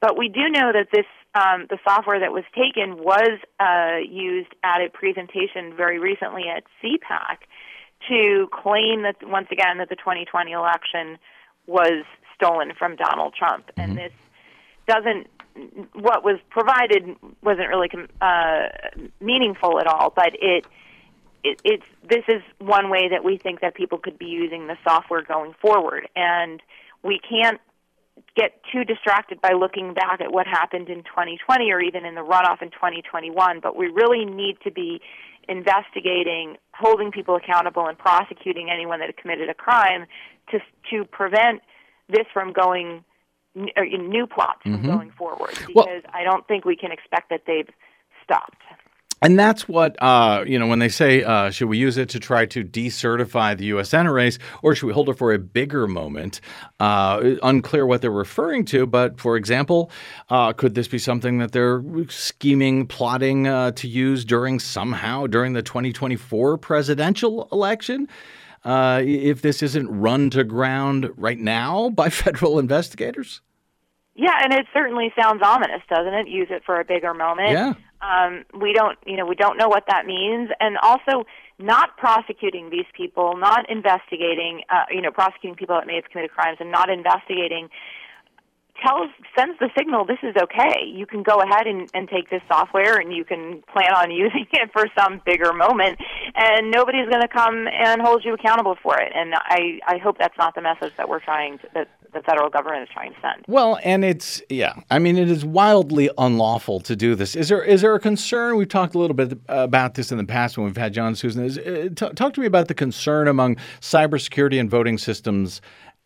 [0.00, 4.52] but we do know that this um, the software that was taken was uh, used
[4.62, 7.38] at a presentation very recently at CPAC
[8.08, 11.18] to claim that once again that the 2020 election
[11.66, 14.12] was stolen from Donald Trump, and this
[14.86, 15.26] doesn't.
[15.92, 18.68] What was provided wasn't really uh,
[19.20, 20.66] meaningful at all, but it,
[21.44, 24.76] it it's this is one way that we think that people could be using the
[24.82, 26.62] software going forward, and
[27.02, 27.60] we can't
[28.36, 32.22] get too distracted by looking back at what happened in 2020 or even in the
[32.22, 35.00] runoff in 2021, but we really need to be
[35.48, 40.06] investigating, holding people accountable, and prosecuting anyone that committed a crime
[40.50, 40.58] to
[40.90, 41.62] to prevent
[42.08, 43.04] this from going
[43.56, 45.50] n- or in new plots from going forward.
[45.66, 47.68] Because Well- I don't think we can expect that they've
[48.24, 48.56] stopped.
[49.24, 52.18] And that's what, uh, you know, when they say, uh, should we use it to
[52.18, 53.90] try to decertify the U.S.
[53.90, 56.40] Senate race, or should we hold it for a bigger moment?
[56.80, 59.92] Uh, unclear what they're referring to, but for example,
[60.28, 65.52] uh, could this be something that they're scheming, plotting uh, to use during somehow during
[65.52, 68.08] the 2024 presidential election?
[68.64, 73.40] Uh, if this isn't run to ground right now by federal investigators?
[74.14, 76.28] Yeah, and it certainly sounds ominous, doesn't it?
[76.28, 77.50] Use it for a bigger moment.
[77.50, 77.74] Yeah.
[78.02, 81.24] Um, we don't, you know, we don't know what that means, and also
[81.58, 86.32] not prosecuting these people, not investigating, uh, you know, prosecuting people that may have committed
[86.32, 87.68] crimes, and not investigating
[88.84, 90.84] tells sends the signal this is okay.
[90.84, 94.46] You can go ahead and, and take this software and you can plan on using
[94.52, 95.98] it for some bigger moment
[96.34, 99.12] and nobody's going to come and hold you accountable for it.
[99.14, 102.50] And I, I hope that's not the message that we're trying to, that the federal
[102.50, 103.44] government is trying to send.
[103.48, 104.74] Well, and it's yeah.
[104.90, 107.34] I mean, it is wildly unlawful to do this.
[107.34, 108.56] Is there is there a concern?
[108.56, 111.44] We've talked a little bit about this in the past when we've had John Susan.
[111.44, 115.60] Is, uh, t- talk to me about the concern among cybersecurity and voting systems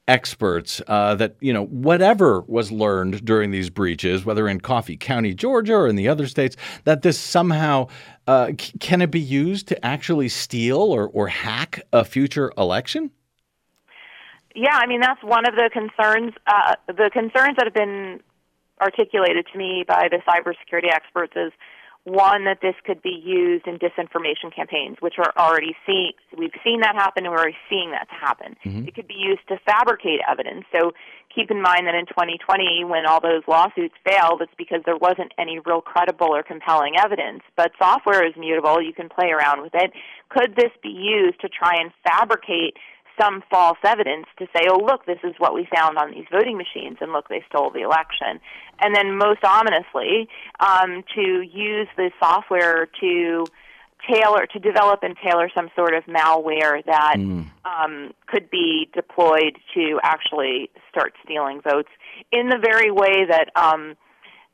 [0.08, 5.34] experts uh, that you know whatever was learned during these breaches, whether in Coffee County,
[5.34, 7.88] Georgia, or in the other states, that this somehow
[8.26, 13.10] uh, c- can it be used to actually steal or or hack a future election?
[14.54, 16.34] Yeah, I mean that's one of the concerns.
[16.46, 18.20] Uh, the concerns that have been
[18.80, 21.52] articulated to me by the cybersecurity experts is
[22.06, 26.12] one that this could be used in disinformation campaigns, which are already seeing.
[26.38, 28.54] We've seen that happen, and we're already seeing that to happen.
[28.64, 28.86] Mm-hmm.
[28.86, 30.64] It could be used to fabricate evidence.
[30.70, 30.92] So
[31.34, 35.34] keep in mind that in 2020, when all those lawsuits failed, it's because there wasn't
[35.36, 37.42] any real credible or compelling evidence.
[37.56, 39.90] But software is mutable; you can play around with it.
[40.28, 42.78] Could this be used to try and fabricate?
[43.20, 46.56] Some false evidence to say, oh, look, this is what we found on these voting
[46.56, 48.40] machines, and look, they stole the election.
[48.80, 50.28] And then, most ominously,
[50.60, 53.46] um, to use the software to
[54.10, 57.16] tailor, to develop and tailor some sort of malware that
[57.64, 61.88] um, could be deployed to actually start stealing votes
[62.30, 63.96] in the very way that um,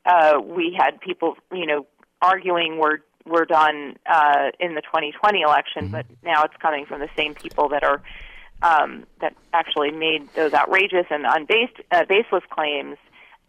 [0.07, 1.87] uh, we had people, you know,
[2.21, 7.09] arguing were were done uh, in the 2020 election, but now it's coming from the
[7.17, 8.03] same people that are
[8.63, 12.97] um, that actually made those outrageous and unbased, uh, baseless claims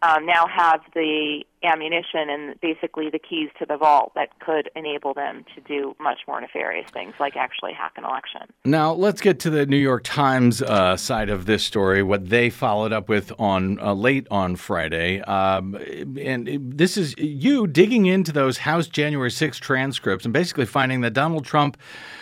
[0.02, 5.14] um, now have the ammunition and basically the keys to the vault that could enable
[5.14, 8.42] them to do much more nefarious things, like actually hack an election.
[8.64, 12.50] Now, let's get to the New York Times uh, side of this story, what they
[12.50, 15.20] followed up with on uh, late on Friday.
[15.22, 15.76] Um,
[16.20, 21.12] and this is you digging into those House January 6 transcripts and basically finding that
[21.12, 21.76] Donald Trump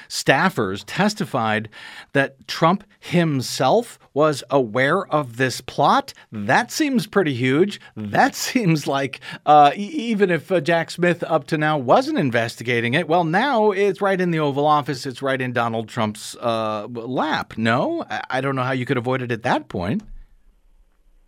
[0.09, 1.71] staffers testified
[2.13, 6.13] that Trump himself was aware of this plot.
[6.31, 7.81] That seems pretty huge.
[7.97, 13.09] That seems like uh, even if uh, Jack Smith up to now wasn't investigating it,
[13.09, 15.07] well, now it's right in the Oval Office.
[15.07, 17.57] It's right in Donald Trump's uh, lap.
[17.57, 20.03] No, I-, I don't know how you could avoid it at that point.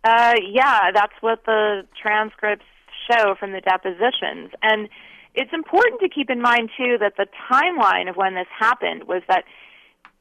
[0.03, 2.65] Uh, yeah, that's what the transcripts
[3.09, 4.51] show from the depositions.
[4.61, 4.87] And
[5.33, 9.23] it's important to keep in mind, too, that the timeline of when this happened was
[9.27, 9.45] that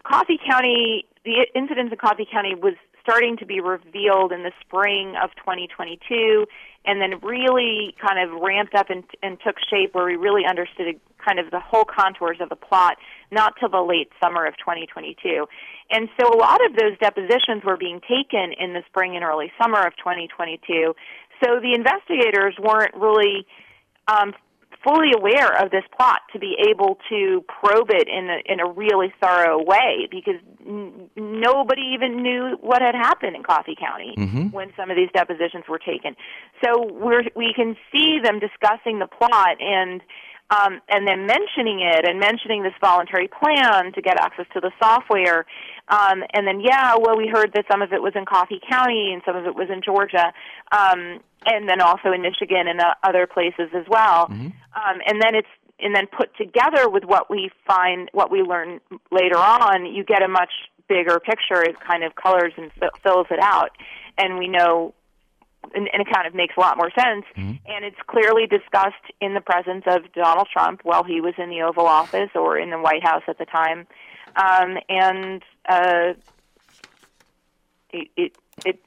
[0.03, 5.15] Coffee County, the incidents in Coffee County was starting to be revealed in the spring
[5.23, 6.47] of 2022
[6.87, 10.99] and then really kind of ramped up and, and took shape where we really understood
[11.25, 12.97] kind of the whole contours of the plot
[13.31, 15.47] not till the late summer of 2022.
[15.91, 19.53] And so a lot of those depositions were being taken in the spring and early
[19.61, 20.95] summer of 2022.
[21.45, 23.47] So the investigators weren't really
[24.09, 24.33] um,
[24.85, 28.71] fully aware of this plot to be able to probe it in a, in a
[28.71, 34.49] really thorough way because n- nobody even knew what had happened in Coffee County Mm-hmm.
[34.51, 36.15] when some of these depositions were taken.
[36.63, 40.03] So we're, we can see them discussing the plot and
[40.51, 44.71] um, and then mentioning it and mentioning this voluntary plan to get access to the
[44.79, 45.47] software.
[45.89, 49.13] Um, and then, yeah, well, we heard that some of it was in Coffee County
[49.13, 50.33] and some of it was in Georgia,
[50.73, 54.27] um, and then also in Michigan and uh, other places as well.
[54.75, 55.49] Um, and then it's
[55.81, 58.81] and then put together with what we find, what we learn
[59.11, 60.51] later on, you get a much
[60.89, 61.63] bigger picture.
[61.63, 62.71] It kind of colors and
[63.03, 63.71] fills it out,
[64.17, 64.95] and we know
[65.75, 67.25] and, and it kind of makes a lot more sense.
[67.37, 71.63] And it's clearly discussed in the presence of Donald Trump while he was in the
[71.63, 73.87] Oval Office or in the White House at the time.
[74.37, 76.15] Um, and uh,
[77.91, 78.33] it, it
[78.65, 78.81] it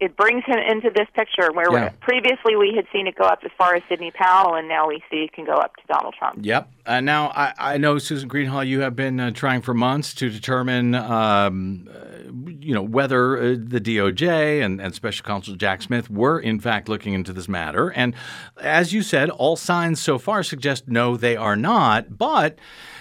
[0.00, 1.90] it brings him into this picture where Yeah.
[2.00, 5.02] previously we had seen it go up as far as Sidney Powell, and now we
[5.10, 6.38] see it can go up to Donald Trump.
[6.40, 6.68] Yep.
[6.86, 10.30] Uh, now, I, I know, Susan Greenhalgh, you have been uh, trying for months to
[10.30, 16.08] determine, um, uh, you know, whether uh, the DOJ and, and Special Counsel Jack Smith
[16.08, 17.90] were, in fact, looking into this matter.
[17.90, 18.14] And
[18.60, 22.16] as you said, all signs so far suggest no, they are not.
[22.16, 22.56] But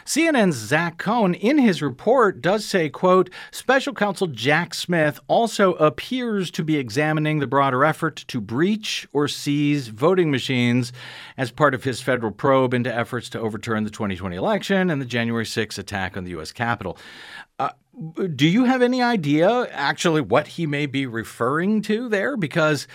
[0.05, 6.51] CNN's Zach Cohen, in his report, does say, quote, Special Counsel Jack Smith also appears
[6.51, 10.93] to be examining the broader effort to breach or seize voting machines
[11.37, 15.05] as part of his federal probe into efforts to overturn the 2020 election and the
[15.05, 16.51] January 6 attack on the U.S.
[16.51, 16.97] Capitol.
[17.59, 17.69] Uh,
[18.35, 22.35] do you have any idea actually what he may be referring to there?
[22.35, 22.87] Because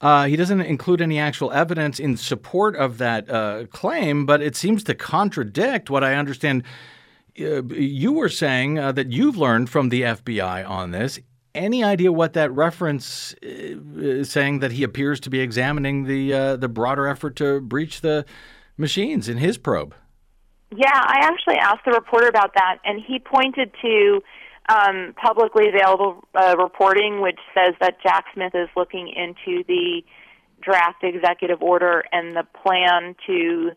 [0.00, 4.54] uh, he doesn't include any actual evidence in support of that uh, claim, but it
[4.54, 6.62] seems to contradict what I understand
[7.40, 11.18] uh, you were saying uh, that you've learned from the FBI on this.
[11.54, 13.46] Any idea what that reference uh,
[13.96, 18.24] is saying that he appears to be examining the the broader effort to breach the
[18.76, 19.94] machines in his probe?
[20.70, 24.20] Yeah, I actually asked the reporter about that, and he pointed to
[24.68, 30.02] um, publicly available uh, reporting, which says that Jack Smith is looking into the
[30.60, 33.70] draft executive order and the plan to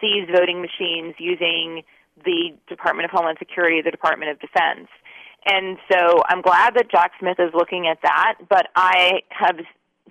[0.00, 1.82] seize voting machines using
[2.24, 4.88] the Department of Homeland Security, the Department of Defense.
[5.44, 9.56] And so I'm glad that Jack Smith is looking at that, but I have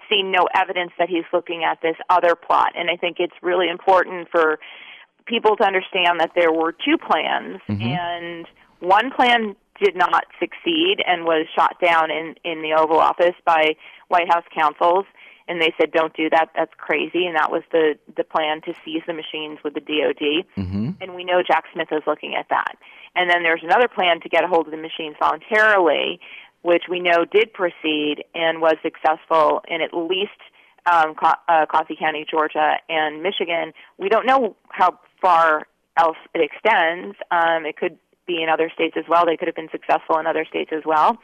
[0.09, 2.73] seen no evidence that he's looking at this other plot.
[2.75, 4.59] And I think it's really important for
[5.29, 8.47] people to understand that there were two plans, and
[8.79, 13.75] one plan did not succeed and was shot down in, in the Oval Office by
[14.09, 15.05] White House counsels.
[15.47, 16.49] And they said, "Don't do that.
[16.55, 20.45] That's crazy." And that was the the plan to seize the machines with the DoD.
[20.55, 20.89] Mm-hmm.
[21.01, 22.75] And we know Jack Smith is looking at that.
[23.15, 26.19] And then there's another plan to get a hold of the machines voluntarily,
[26.61, 30.37] which we know did proceed and was successful in at least
[30.85, 33.73] um, Co- uh, Coffee County, Georgia, and Michigan.
[33.97, 37.17] We don't know how far else it extends.
[37.31, 39.25] Um, it could be in other states as well.
[39.25, 41.17] They could have been successful in other states as well.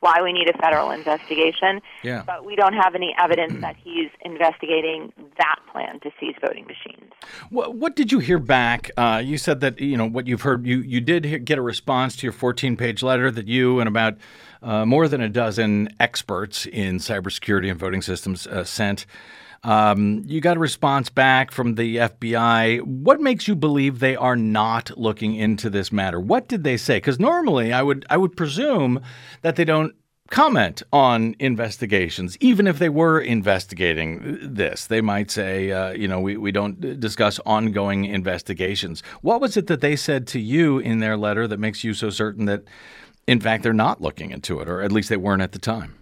[0.00, 1.80] Why we need a federal investigation.
[2.02, 2.22] Yeah.
[2.26, 7.12] But we don't have any evidence that he's investigating that plan to seize voting machines.
[7.50, 8.90] What, what did you hear back?
[8.96, 10.66] Uh, you said that you know what you've heard.
[10.66, 14.16] You you did hear, get a response to your 14-page letter that you and about
[14.62, 19.06] uh, more than a dozen experts in cybersecurity and voting systems uh, sent.
[19.62, 22.82] Um, you got a response back from the FBI.
[22.82, 26.18] What makes you believe they are not looking into this matter?
[26.18, 26.96] What did they say?
[26.96, 29.02] Because normally, I would I would presume
[29.42, 29.94] that they don't
[30.30, 34.86] comment on investigations, even if they were investigating this.
[34.86, 39.02] They might say, uh, you know, we, we don't discuss ongoing investigations.
[39.20, 42.10] What was it that they said to you in their letter that makes you so
[42.10, 42.62] certain that,
[43.26, 45.99] in fact, they're not looking into it, or at least they weren't at the time?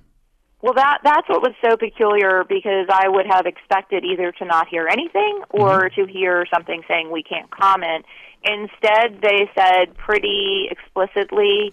[0.61, 4.69] Well, that that's what was so peculiar because I would have expected either to not
[4.69, 8.05] hear anything or to hear something saying we can't comment.
[8.43, 11.73] Instead, they said pretty explicitly,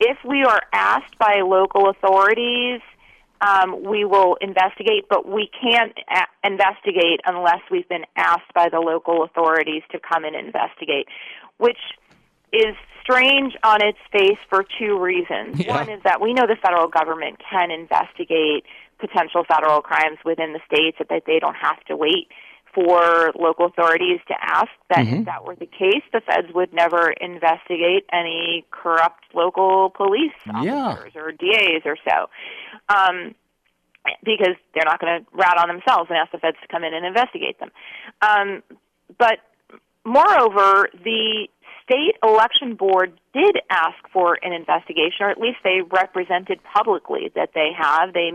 [0.00, 2.80] if we are asked by local authorities
[3.40, 8.80] um, we will investigate, but we can't a- investigate unless we've been asked by the
[8.80, 11.06] local authorities to come and investigate,
[11.58, 11.78] which
[12.52, 12.74] is
[13.06, 15.64] strange on its face for two reasons.
[15.64, 15.76] Yeah.
[15.76, 18.64] One is that we know the federal government can investigate
[18.98, 22.28] potential federal crimes within the states, that they don't have to wait
[22.74, 24.68] for local authorities to ask.
[24.90, 30.32] That if that were the case, the feds would never investigate any corrupt local police
[30.62, 30.88] Yeah.
[30.88, 32.28] officers or DAs or so.
[32.88, 33.34] Um,
[34.24, 36.94] because they're not going to rat on themselves and ask the feds to come in
[36.94, 37.70] and investigate them.
[38.22, 38.62] Um,
[39.18, 39.40] but
[40.04, 41.48] moreover, the
[41.86, 47.50] state election board did ask for an investigation, or at least they represented publicly that
[47.54, 48.12] they have.
[48.12, 48.32] They,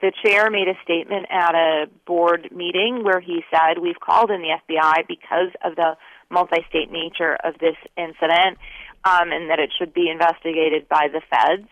[0.00, 4.40] the chair made a statement at a board meeting where he said, "We've called in
[4.40, 5.96] the FBI because of the
[6.30, 8.58] multi-state nature of this incident,
[9.04, 11.68] um, and that it should be investigated by the feds."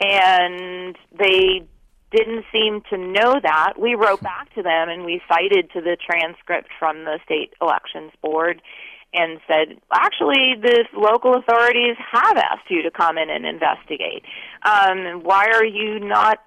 [0.00, 1.62] And they
[2.10, 3.74] didn't seem to know that.
[3.78, 8.12] We wrote back to them and we cited to the transcript from the state elections
[8.22, 8.60] board
[9.14, 14.24] and said, actually, the local authorities have asked you to come in and investigate.
[14.62, 16.40] Um, why are you not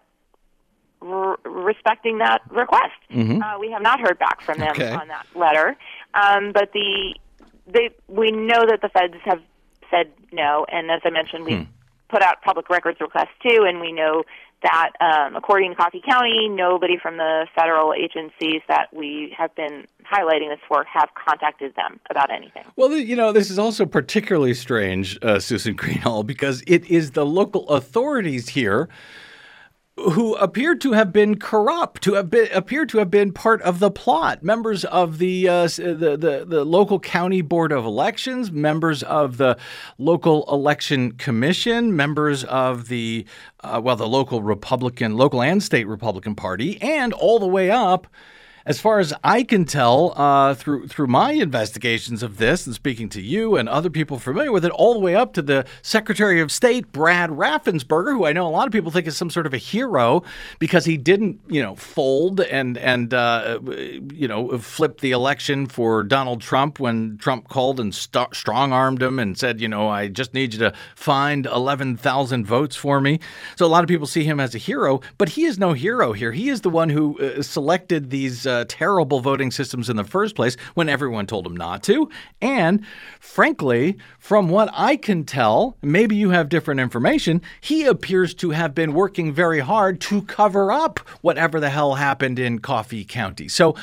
[1.02, 2.94] r- respecting that request?
[3.12, 4.92] Uh, we have not heard back from them Okay.
[4.92, 5.76] on that letter.
[6.14, 7.16] Um, but the
[7.68, 9.42] they we know that the feds have
[9.92, 11.68] said no, and as I mentioned, we
[12.10, 14.24] put out public records requests too, and we know
[14.64, 19.86] that um, according to Coffee County, nobody from the federal agencies that we have been
[20.12, 22.64] highlighting this for have contacted them about anything.
[22.76, 27.26] Well, you know, this is also particularly strange, uh, Susan Greenhalgh, because it is the
[27.26, 28.90] local authorities here
[29.98, 33.80] who appear to have been corrupt, to have been appear to have been part of
[33.80, 34.44] the plot.
[34.44, 39.58] Members of the uh, the, the the local county board of elections, members of the
[39.98, 43.26] local election commission, members of the
[43.62, 48.08] uh, well, the local Republican, local and state Republican Party, and all the way up
[48.68, 53.08] as far as I can tell, uh, through through my investigations of this and speaking
[53.10, 56.42] to you and other people familiar with it, all the way up to the Secretary
[56.42, 59.46] of State Brad Raffensperger, who I know a lot of people think is some sort
[59.46, 60.22] of a hero
[60.60, 63.60] because he didn't, you know, fold and and uh,
[64.14, 69.02] you know flip the election for Donald Trump when Trump called and st- strong armed
[69.02, 73.00] him and said, you know, I just need you to find eleven thousand votes for
[73.00, 73.22] me.
[73.56, 76.12] So a lot of people see him as a hero, but he is no hero
[76.12, 76.34] here.
[76.34, 80.04] He is the one who uh, selected these uh, Uh, terrible voting systems in the
[80.04, 82.10] first place when everyone told him not to.
[82.42, 82.84] And
[83.20, 88.74] frankly, from what I can tell, maybe you have different information, he appears to have
[88.74, 93.48] been working very hard to cover up whatever the hell happened in Coffee County.
[93.48, 93.76] So,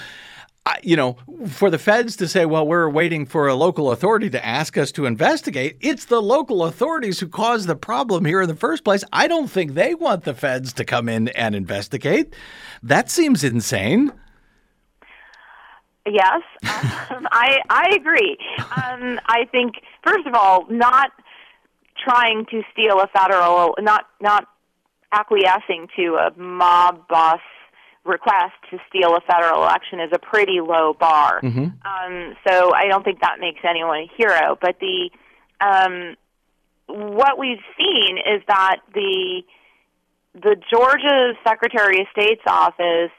[0.66, 4.30] I- you know, for the feds to say, well, we're waiting for a local authority
[4.30, 8.48] to ask us to investigate, it's the local authorities who caused the problem here in
[8.48, 9.04] the first place.
[9.12, 12.34] I don't think they want the feds to come in and investigate.
[12.82, 14.10] That seems insane.
[16.06, 16.42] Yes,
[17.10, 18.36] um, I I agree.
[18.58, 19.76] Um, I think
[20.06, 21.10] first of all, not
[22.02, 24.48] trying to steal a federal, not not
[25.12, 27.40] acquiescing to a mob boss
[28.04, 31.40] request to steal a federal election is a pretty low bar.
[31.86, 34.58] Um, so I don't think that makes anyone a hero.
[34.60, 35.10] But the
[35.60, 36.16] um,
[36.86, 39.42] what we've seen is that the
[40.34, 43.12] the Georgia Secretary of State's office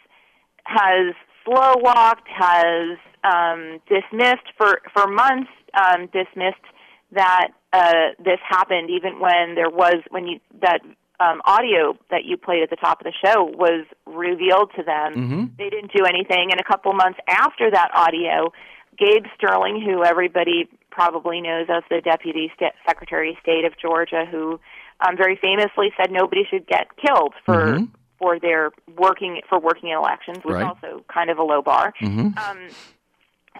[0.66, 1.16] has
[1.46, 6.66] slow walked, has um, dismissed for for months, um, dismissed
[7.12, 10.82] that uh, this happened, even when there was when you that
[11.20, 15.14] um, audio that you played at the top of the show was revealed to them.
[15.58, 18.52] They didn't do anything, and a couple months after that audio,
[18.98, 24.26] Gabe Sterling, who everybody probably knows as the Deputy Sta Secretary of State of Georgia,
[24.30, 24.60] who
[25.06, 27.80] um, very famously said nobody should get killed for
[28.26, 30.62] for their working for working in elections, which Right.
[30.66, 31.94] is also kind of a low bar.
[32.02, 32.34] Um,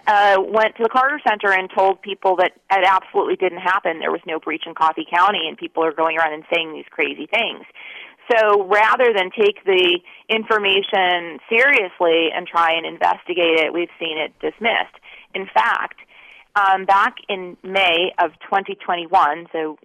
[0.08, 4.00] uh, went to the Carter Center and told people that it absolutely didn't happen.
[4.00, 6.84] There was no breach in Coffee County, and people are going around and saying these
[6.90, 7.64] crazy things.
[8.30, 14.32] So rather than take the information seriously and try and investigate it, we've seen it
[14.40, 14.96] dismissed.
[15.32, 16.00] In fact,
[16.56, 19.78] um, back in May of 2021, so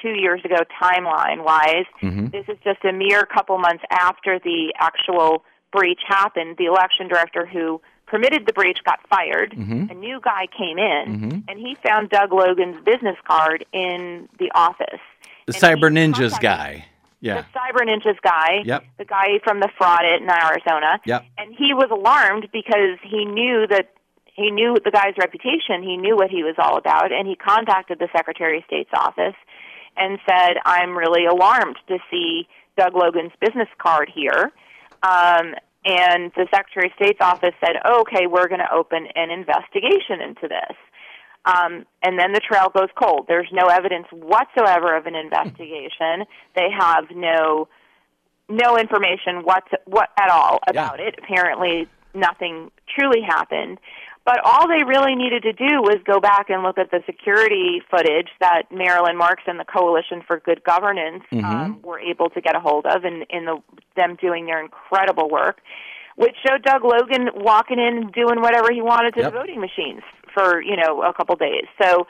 [0.00, 2.28] two years ago, timeline wise, mm-hmm.
[2.28, 6.56] this is just a mere couple months after the actual breach happened.
[6.58, 9.52] The election director who permitted the breach got fired.
[9.52, 9.90] Mm-hmm.
[9.90, 11.38] A new guy came in, mm-hmm.
[11.48, 15.00] and he found Doug Logan's business card in the office.
[15.46, 16.86] The And Cyber Ninjas guy.
[17.20, 17.42] Yeah.
[17.42, 18.84] the Cyber Ninjas guy, Yep.
[18.98, 21.00] the guy from the fraud in Arizona.
[21.04, 21.24] Yep.
[21.36, 23.90] And he was alarmed because he knew that
[24.38, 27.98] he knew the guy's reputation, he knew what he was all about, and he contacted
[27.98, 29.34] the Secretary of State's office
[29.98, 34.52] and said, I'm really alarmed to see Doug Logan's business card here.
[35.02, 40.20] Um, and the Secretary of State's office said, okay, we're going to open an investigation
[40.20, 40.76] into this.
[41.44, 43.26] Um, and then the trail goes cold.
[43.28, 46.24] There's no evidence whatsoever of an investigation.
[46.54, 47.68] they have no
[48.50, 51.06] no information what what at all about Yeah.
[51.08, 51.14] it.
[51.22, 53.78] Apparently, nothing truly happened.
[54.28, 57.80] But all they really needed to do was go back and look at the security
[57.90, 62.54] footage that Marilyn Marks and the Coalition for Good Governance um, were able to get
[62.54, 63.56] a hold of, and in the
[63.96, 65.62] them doing their incredible work,
[66.16, 69.32] which showed Doug Logan walking in and doing whatever he wanted to Yep.
[69.32, 70.02] the voting machines
[70.34, 71.64] for you know a couple days.
[71.82, 72.06] So.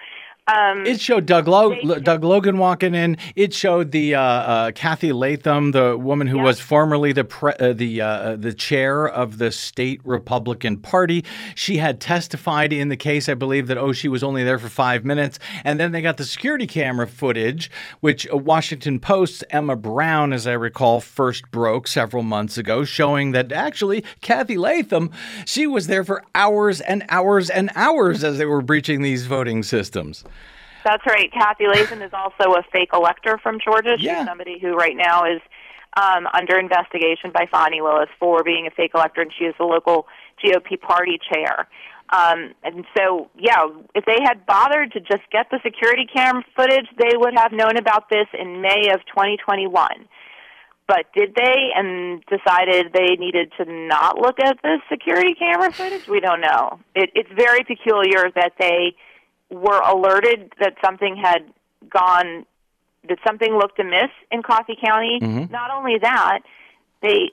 [0.49, 3.19] Um, It showed Doug, Lo- Doug Logan walking in.
[3.37, 6.45] It showed the uh, uh, Cathy Latham, the woman who Yeah.
[6.45, 11.23] was formerly the pre- uh, the uh, the chair of the state Republican Party.
[11.55, 14.71] She had testified in the case, I believe, that oh she was only there for
[14.71, 17.71] five minutes, and then they got the security camera footage,
[18.01, 23.33] which uh, Washington Post's Emma Brown, as I recall, first broke several months ago, showing
[23.33, 25.11] that actually Cathy Latham,
[25.45, 29.63] she was there for hours and hours and hours as they were breaching these voting
[29.63, 30.25] systems.
[30.85, 31.31] That's right.
[31.33, 33.97] Cathy Latham is also a fake elector from Georgia.
[33.97, 34.25] She's Yeah.
[34.25, 35.41] somebody who right now is
[35.97, 39.65] um, under investigation by Fani Willis for being a fake elector, and she is the
[39.65, 40.07] local
[40.43, 41.67] GOP party chair.
[42.11, 46.87] Um, and so, yeah, if they had bothered to just get the security cam footage,
[46.97, 50.09] they would have known about this in May of 2021.
[50.87, 56.09] But did they and decided they needed to not look at the security camera footage?
[56.09, 56.81] We don't know.
[56.95, 58.95] It, it's very peculiar that they
[59.51, 61.41] were alerted that something had
[61.89, 62.45] gone
[63.09, 65.19] that something looked amiss in Coffee County.
[65.51, 66.41] Not only that,
[67.01, 67.31] they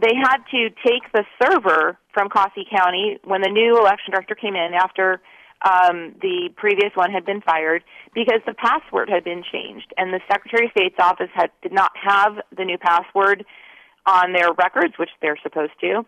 [0.00, 4.54] they had to take the server from Coffee County when the new election director came
[4.54, 5.20] in after
[5.62, 7.82] um, the previous one had been fired
[8.14, 11.90] because the password had been changed and the Secretary of State's office had did not
[12.00, 13.44] have the new password
[14.06, 16.06] on their records, which they're supposed to.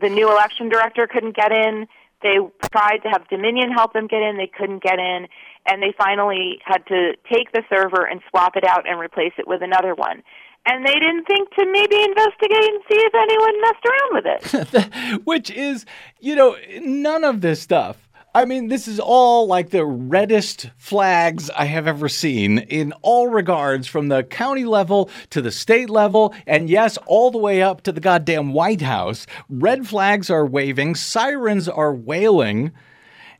[0.00, 1.86] The new election director couldn't get in.
[2.22, 2.36] They
[2.70, 4.36] tried to have Dominion help them get in.
[4.36, 5.28] They couldn't get in.
[5.66, 9.46] And they finally had to take the server and swap it out and replace it
[9.46, 10.22] with another one.
[10.64, 15.22] And they didn't think to maybe investigate and see if anyone messed around with it.
[15.24, 15.84] which is,
[16.20, 18.08] you know, none of this stuff.
[18.34, 23.28] I mean, this is all like the reddest flags I have ever seen in all
[23.28, 27.82] regards, from the county level to the state level, and yes, all the way up
[27.82, 29.26] to the goddamn White House.
[29.50, 32.72] Red flags are waving, sirens are wailing.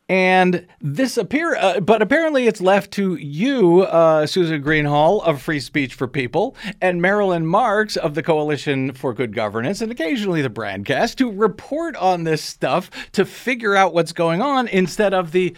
[0.09, 5.61] And this appear, uh, but apparently it's left to you, uh, Susan Greenhalgh of Free
[5.61, 10.51] Speech for People, and Marilyn Marks of the Coalition for Good Governance, and occasionally the
[10.51, 15.55] BradCast, to report on this stuff to figure out what's going on instead of the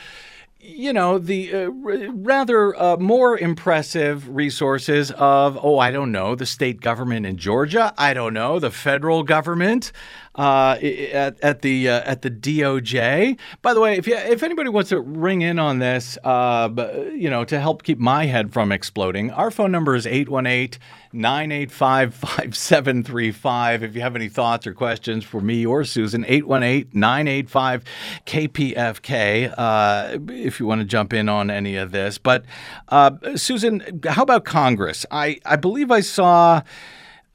[0.66, 6.34] you know, the uh, r- rather uh, more impressive resources of, oh, I don't know,
[6.34, 7.92] the state government in Georgia.
[7.99, 9.92] I don't know, the federal government
[10.35, 13.39] uh, at, at the uh, at the DOJ.
[13.62, 16.68] By the way, if you, if anybody wants to ring in on this, uh,
[17.14, 20.80] you know, to help keep my head from exploding, our phone number is 818
[21.12, 23.82] 985 5735.
[23.82, 27.85] If you have any thoughts or questions for me or Susan, 818 985
[28.26, 32.18] KPFK, uh, if you want to jump in on any of this.
[32.18, 32.45] But,
[32.89, 35.07] uh, Susan, how about Congress?
[35.11, 36.62] I, I believe I saw.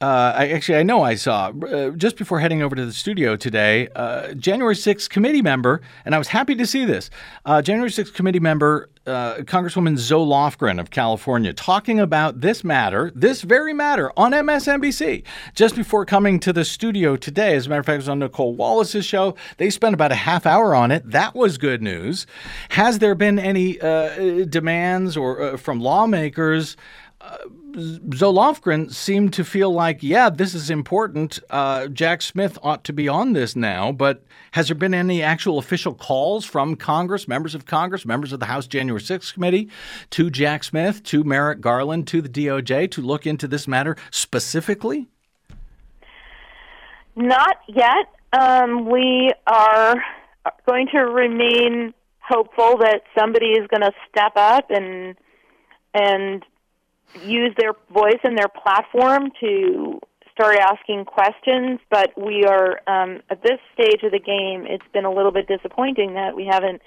[0.01, 3.35] Uh, I actually, I know I saw uh, just before heading over to the studio
[3.35, 7.09] today, uh, January 6th committee member, and I was happy to see this.
[7.43, 13.11] Uh, January 6th committee member, uh, Congresswoman Zoe Lofgren of California, talking about this matter,
[13.13, 17.55] this very matter, on MSNBC just before coming to the studio today.
[17.55, 19.35] As a matter of fact, it was on Nicolle Wallace's show.
[19.57, 21.11] They spent about a half hour on it.
[21.11, 22.25] That was good news.
[22.69, 26.77] Has there been any uh, demands or uh, from lawmakers?
[27.75, 31.39] Zoe Lofgren seemed to feel like, yeah, this is important.
[31.49, 33.91] Uh, Jack Smith ought to be on this now.
[33.91, 38.39] But has there been any actual official calls from Congress, members of Congress, members of
[38.39, 39.69] the House January 6th committee,
[40.11, 45.07] to Jack Smith, to Merrick Garland, to the DOJ to look into this matter specifically?
[47.15, 48.07] Not yet.
[48.33, 49.95] Um, we are
[50.67, 55.15] going to remain hopeful that somebody is going to step up and
[55.93, 56.45] and
[57.23, 59.99] use their voice and their platform to
[60.31, 61.79] start asking questions.
[61.89, 64.65] But we are um, at this stage of the game.
[64.67, 66.81] It's been a little bit disappointing that we haven't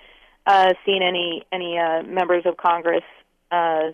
[0.47, 3.05] uh, seen any any uh, members of Congress
[3.51, 3.91] uh,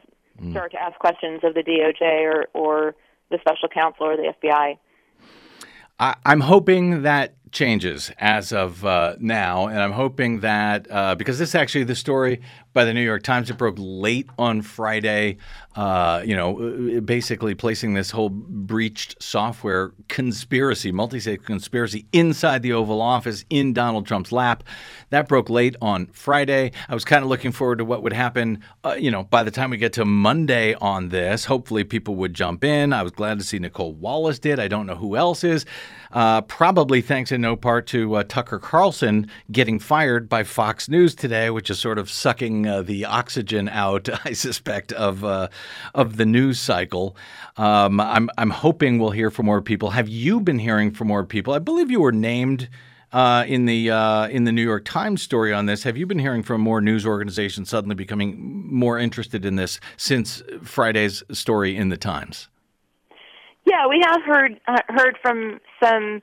[0.51, 2.95] start to ask questions of the DOJ or or
[3.31, 4.79] the special counsel or the FBI.
[6.01, 11.55] I'm hoping that changes as of uh, now, and I'm hoping that uh, because this
[11.55, 12.41] actually the story
[12.73, 15.39] by the New York Times it broke late on Friday.
[15.75, 23.01] Uh, you know, basically placing this whole breached software conspiracy, multi-state conspiracy, inside the Oval
[23.01, 24.65] Office in Donald Trump's lap.
[25.11, 26.73] That broke late on Friday.
[26.89, 28.63] I was kind of looking forward to what would happen.
[28.83, 32.35] Uh, you know, by the time we get to Monday on this, hopefully people would
[32.35, 32.93] jump in.
[32.93, 34.59] I was glad to see Nicolle Wallace did.
[34.59, 35.65] I don't know who else is.
[36.13, 41.15] Uh, probably thanks in no part to uh, Tucker Carlson getting fired by Fox News
[41.15, 45.49] today, which is sort of sucking uh, the oxygen out, I suspect, of uh,
[45.95, 47.17] of the news cycle.
[47.57, 49.91] Um, I'm I'm hoping we'll hear from more people.
[49.91, 51.53] Have you been hearing from more people?
[51.53, 52.69] I believe you were named.
[53.11, 56.19] Uh, in the uh, in the New York Times story on this, have you been
[56.19, 61.89] hearing from more news organizations suddenly becoming more interested in this since Friday's story in
[61.89, 62.49] the Times?
[63.69, 66.23] Yeah, we have heard uh, heard from some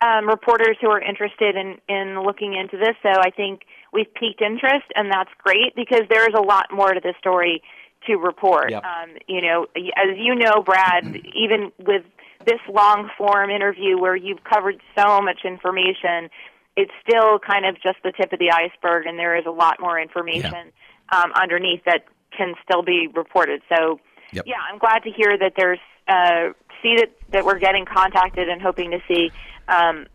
[0.00, 2.96] um, reporters who are interested in in looking into this.
[3.02, 6.94] So I think we've piqued interest, and that's great because there is a lot more
[6.94, 7.62] to the story
[8.06, 8.70] to report.
[8.70, 8.84] Yep.
[8.84, 12.04] Um, you know, as you know, Brad, even with
[12.46, 16.30] this long form interview where you've covered so much information,
[16.76, 19.80] it's still kind of just the tip of the iceberg, and there is a lot
[19.80, 20.72] more information
[21.12, 22.04] um, underneath that
[22.36, 23.62] can still be reported.
[23.68, 24.00] So,
[24.32, 24.44] Yep.
[24.46, 25.78] yeah, I'm glad to hear that there's
[26.08, 26.50] uh,
[26.82, 29.30] see that that we're getting contacted and hoping to see
[29.68, 30.06] um,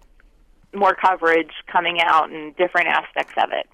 [0.73, 3.67] more coverage coming out and different aspects of it.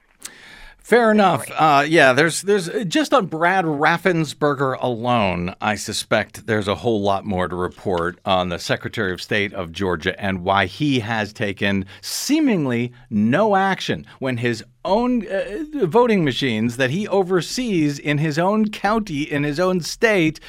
[0.87, 1.51] Fair enough.
[1.53, 7.25] Uh, yeah, there's there's just on Brad Raffensperger alone, I suspect there's a whole lot
[7.25, 11.85] more to report on the Secretary of State of Georgia and why he has taken
[11.99, 18.69] seemingly no action when his own uh, voting machines that he oversees in his own
[18.69, 20.39] county in his own state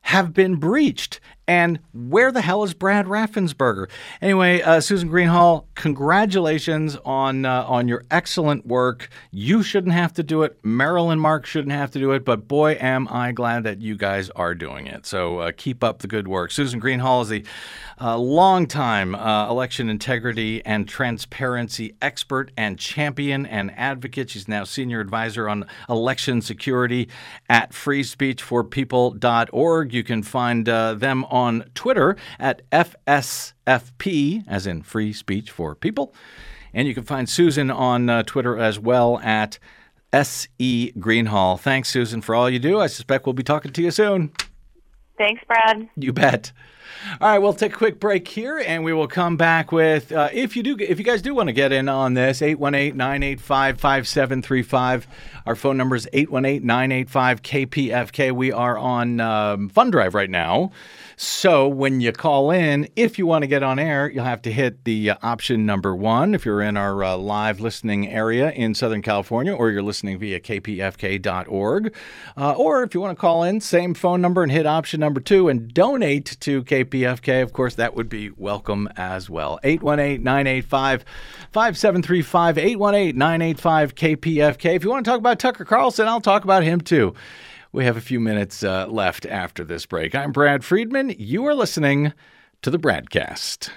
[0.00, 1.20] have been breached.
[1.46, 3.88] And where the hell is Brad Raffensperger?
[4.22, 9.08] Anyway, uh, Susan Greenhalgh, congratulations on uh, on your excellent work.
[9.30, 10.58] You shouldn't have to do it.
[10.62, 12.24] Marilyn Mark shouldn't have to do it.
[12.24, 15.06] But boy, am I glad that you guys are doing it.
[15.06, 16.50] So uh, keep up the good work.
[16.50, 17.44] Susan Greenhalgh is the
[18.00, 24.30] uh, longtime uh, election integrity and transparency expert and champion and advocate.
[24.30, 27.08] She's now senior advisor on election security
[27.48, 29.94] at freespeechforpeople.org.
[29.94, 36.14] You can find uh, them on Twitter at FSFP, as in Free Speech for People.
[36.72, 39.58] And you can find Susan on uh, Twitter as well at
[40.12, 41.60] SE Greenhalgh.
[41.60, 42.80] Thanks, Susan, for all you do.
[42.80, 44.30] I suspect we'll be talking to you soon.
[45.18, 45.88] Thanks, Brad.
[45.96, 46.52] You bet.
[47.20, 50.28] All right, we'll take a quick break here and we will come back with uh,
[50.32, 55.04] if you do if you guys do want to get in on this 818-985-5735
[55.44, 60.72] our phone number is 818-985-KPFK we are on um, Fund Drive right now
[61.16, 64.52] so when you call in if you want to get on air you'll have to
[64.52, 68.74] hit the uh, option number 1 if you're in our uh, live listening area in
[68.74, 71.94] Southern California or you're listening via kpfk.org
[72.36, 75.20] uh, or if you want to call in same phone number and hit option number
[75.20, 79.58] 2 and donate to KPFK of course that would be welcome as well.
[79.64, 81.02] 818-985
[81.52, 86.80] 5735 818-985 KPFK if you want to talk about Tucker Carlson I'll talk about him
[86.80, 87.14] too
[87.74, 90.14] we have a few minutes uh, left after this break.
[90.14, 91.12] I'm Brad Friedman.
[91.18, 92.12] You are listening
[92.62, 93.70] to the BradCast.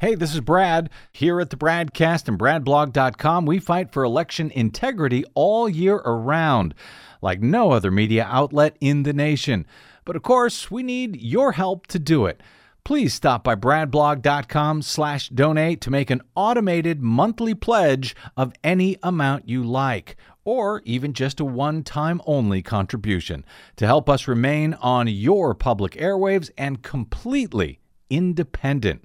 [0.00, 0.88] Hey, this is Brad.
[1.10, 6.76] Here at the BradCast and BradBlog.com, we fight for election integrity all year around,
[7.20, 9.66] like no other media outlet in the nation.
[10.04, 12.40] But of course, we need your help to do it.
[12.88, 19.46] Please stop by bradblog.com slash donate to make an automated monthly pledge of any amount
[19.46, 23.44] you like, or even just a one-time only contribution
[23.76, 27.78] to help us remain on your public airwaves and completely
[28.08, 29.04] independent.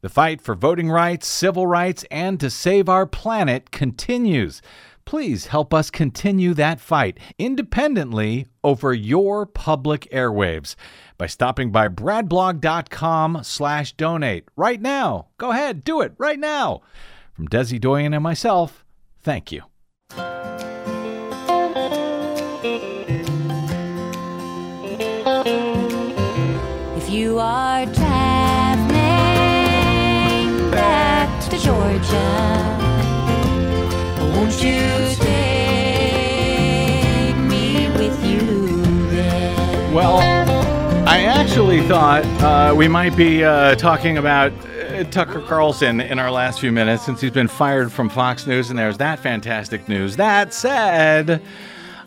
[0.00, 4.60] The fight for voting rights, civil rights, and to save our planet continues.
[5.04, 10.74] Please help us continue that fight independently over your public airwaves
[11.18, 15.28] by stopping by bradblog.com slash donate right now.
[15.38, 16.82] Go ahead, do it right now.
[17.34, 18.84] From Desi Doyen and myself,
[19.20, 19.62] thank you.
[26.96, 27.86] If you are
[41.56, 46.30] I actually thought uh, we might be uh, talking about uh, Tucker Carlson in our
[46.30, 50.16] last few minutes since he's been fired from Fox News, and there's that fantastic news.
[50.16, 51.42] That said,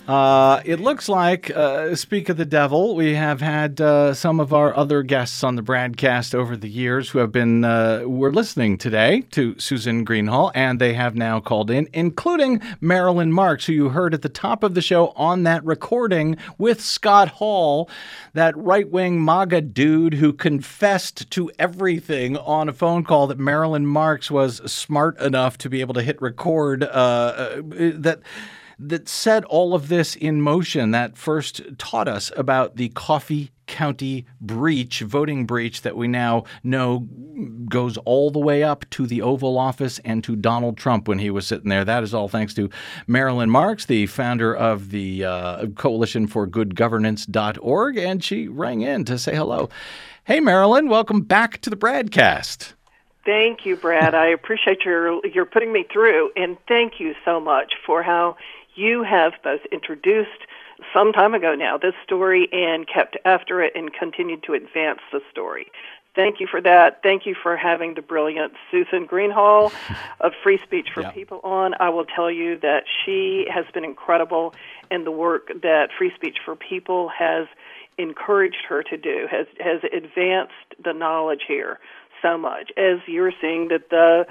[0.10, 4.52] Uh, it looks like, uh, speak of the devil, we have had uh, some of
[4.52, 8.76] our other guests on the BradCast over the years who have been uh, were listening
[8.76, 13.90] today to Susan Greenhalgh, and they have now called in, including Marilyn Marks, who you
[13.90, 17.88] heard at the top of the show on that recording with Scott Hall,
[18.34, 23.86] that right wing MAGA dude who confessed to everything on a phone call that Marilyn
[23.86, 26.82] Marks was smart enough to be able to hit record.
[26.82, 27.62] Uh, uh,
[27.94, 28.22] that
[28.80, 34.26] that set all of this in motion, that first taught us about the Coffee County
[34.42, 37.08] breach, voting breach that we now know
[37.70, 41.30] goes all the way up to the Oval Office and to Donald Trump when he
[41.30, 41.86] was sitting there.
[41.86, 42.70] That is all thanks to
[43.06, 49.06] Marilyn Marks, the founder of the uh, Coalition for Good Governance.org, and she rang in
[49.06, 49.70] to say hello.
[50.24, 52.74] Hey, Marilyn, welcome back to the BradCast.
[53.26, 54.16] Thank you, Brad.
[54.16, 58.38] I appreciate your your putting me through, and thank you so much for how
[58.80, 60.46] you have both introduced
[60.94, 65.20] some time ago now this story and kept after it and continued to advance the
[65.30, 65.68] story.
[66.16, 67.04] Thank you for that.
[67.04, 69.72] Thank you for having the brilliant Susan Greenhalgh
[70.20, 71.12] of Free Speech for Yeah.
[71.12, 71.76] People on.
[71.80, 74.54] I will tell you that she has been incredible
[74.90, 77.48] in the work that Free Speech for People has
[77.98, 80.54] encouraged her to do, has has advanced
[80.84, 81.80] the knowledge here
[82.22, 84.26] so much, as you're seeing that the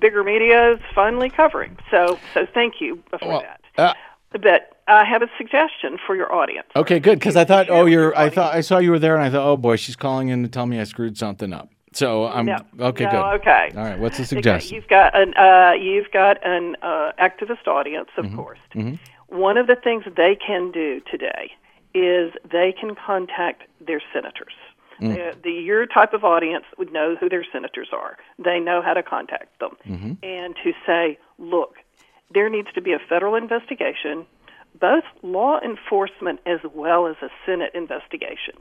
[0.00, 1.76] bigger media is finally covering.
[1.90, 3.60] So so thank you for Well, that.
[3.78, 3.94] uh,
[4.32, 6.68] but I have a suggestion for your audience.
[6.76, 7.18] Okay, good.
[7.18, 8.16] Because I thought, oh, you're.
[8.16, 10.42] I thought I saw you were there, and I thought, oh boy, she's calling in
[10.42, 11.68] to tell me I screwed something up.
[11.92, 12.58] So I'm No.
[12.78, 13.04] okay.
[13.04, 13.40] No, good.
[13.40, 13.72] okay.
[13.76, 13.98] All right.
[13.98, 14.76] What's the Okay, suggestion?
[14.76, 18.36] You've got an uh, you've got an uh, activist audience, of Mm-hmm.
[18.36, 18.58] course.
[19.28, 21.50] One of the things they can do today
[21.94, 24.52] is they can contact their senators.
[25.00, 25.14] Mm.
[25.14, 28.16] The, the your type of audience would know who their senators are.
[28.38, 30.12] They know how to contact them Mm-hmm.
[30.22, 31.76] and to say, look,
[32.32, 34.26] there needs to be a federal investigation,
[34.78, 38.54] both law enforcement as well as a Senate investigation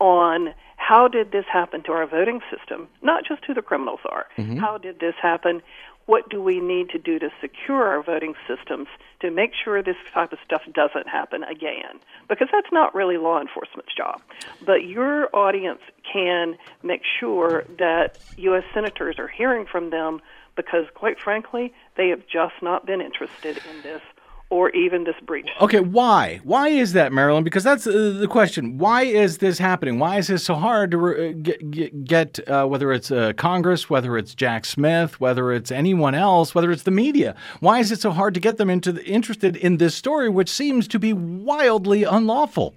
[0.00, 4.26] on how did this happen to our voting system, not just who the criminals are.
[4.58, 5.62] How did this happen?
[6.06, 8.88] What do we need to do to secure our voting systems
[9.20, 12.00] to make sure this type of stuff doesn't happen again?
[12.28, 14.20] Because that's not really law enforcement's job.
[14.64, 15.80] But your audience
[16.10, 18.64] can make sure that U.S.
[18.74, 20.20] senators are hearing from them
[20.56, 24.02] because, quite frankly, they have just not been interested in this
[24.50, 25.48] or even this breach.
[25.60, 26.40] Okay, why?
[26.44, 27.44] Why is that, Marilyn?
[27.44, 28.78] Because that's uh, the question.
[28.78, 29.98] Why is this happening?
[29.98, 33.32] Why is this so hard to re- uh, get, get, get uh, whether it's uh,
[33.36, 37.34] Congress, whether it's Jack Smith, whether it's anyone else, whether it's the media?
[37.60, 40.50] Why is it so hard to get them into the, interested in this story, which
[40.50, 42.74] seems to be wildly unlawful?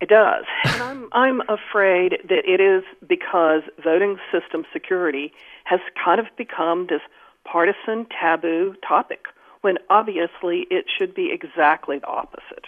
[0.00, 0.44] It does.
[0.66, 5.32] And I'm I'm afraid that it is because voting system security
[5.64, 7.00] has kind of become this
[7.44, 9.26] partisan taboo topic
[9.66, 12.66] when obviously it should be exactly the opposite.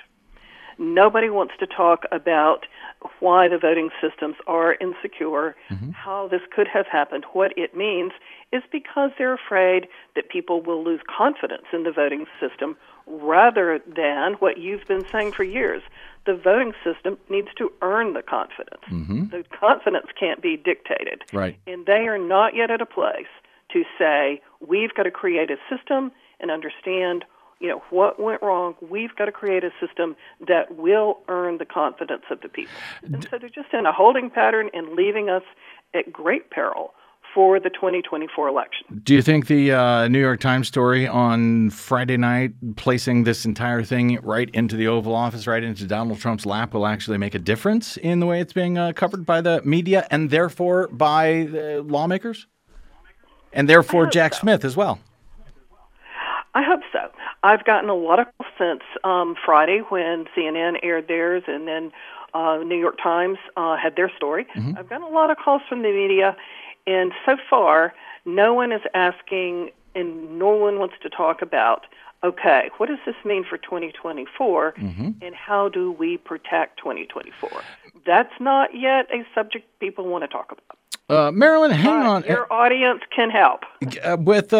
[0.78, 2.66] Nobody wants to talk about
[3.20, 5.92] why the voting systems are insecure, mm-hmm.
[5.92, 8.11] how this could have happened, what it means,
[8.53, 9.86] is because they're afraid
[10.16, 12.76] that people will lose confidence in the voting system
[13.07, 15.82] rather than what you've been saying for years.
[16.26, 18.82] The voting system needs to earn the confidence.
[18.90, 19.28] Mm-hmm.
[19.28, 21.22] The confidence can't be dictated.
[21.32, 21.61] Right.
[21.64, 23.30] And they are not yet at a place
[23.72, 26.11] to say, we've got to create a system
[26.41, 27.24] and understand
[27.61, 30.16] you know what went wrong we've got to create a system
[30.47, 32.72] that will earn the confidence of the people
[33.03, 35.43] and so they're just in a holding pattern and leaving us
[35.95, 36.93] at great peril
[37.34, 42.16] for the 2024 election Do you think the uh, New York Times story on Friday
[42.16, 46.72] night, placing this entire thing right into the Oval Office, right into Donald Trump's lap,
[46.72, 50.07] will actually make a difference in the way it's being uh, covered by the media
[50.11, 52.47] and therefore by the lawmakers?
[53.53, 54.41] And therefore Jack so.
[54.41, 54.99] Smith as well.
[57.43, 57.61] I hope so.
[57.61, 61.93] I've gotten a lot of calls since um, Friday when CNN aired theirs, and then
[62.34, 64.47] uh, New York Times uh, had their story.
[64.76, 66.36] I've gotten a lot of calls from the media,
[66.86, 71.86] and so far, no one is asking, and no one wants to talk about.
[72.24, 74.74] Okay, what does this mean for 2024,
[75.22, 77.51] and how do we protect 2024?
[78.05, 80.78] That's not yet a subject people want to talk about.
[81.11, 82.25] Uh, Marilyn, hang But on.
[82.25, 83.63] Your audience can help.
[84.05, 84.57] Uh, with a,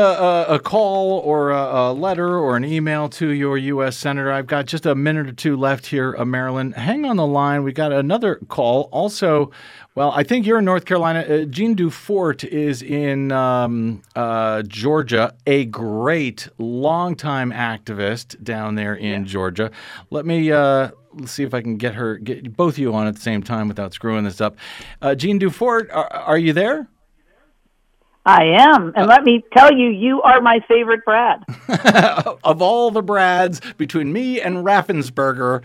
[0.49, 3.99] a, a call or a, a letter or an email to your U.S.
[3.99, 4.33] Senator.
[4.33, 6.73] I've got just a minute or two left here, uh, Marilyn.
[6.73, 7.65] Hang on the line.
[7.65, 8.89] We got another call.
[8.93, 9.51] Also,
[9.95, 11.21] well, I think you're in North Carolina.
[11.21, 19.27] Uh, Jeanne Dufort is in um, uh, Georgia, a great longtime activist down there in
[19.27, 19.71] Georgia.
[20.09, 20.51] Let me.
[21.19, 23.21] Uh, Let's see if I can get her, get both of you on at the
[23.21, 24.57] same time without screwing this up.
[25.03, 26.89] Uh, Jeanne Dufort, are, are you there?
[28.27, 28.93] I am.
[28.95, 31.43] And let me tell you, you are my favorite Brad.
[32.45, 35.63] of all the Brads between me and Raffensperger.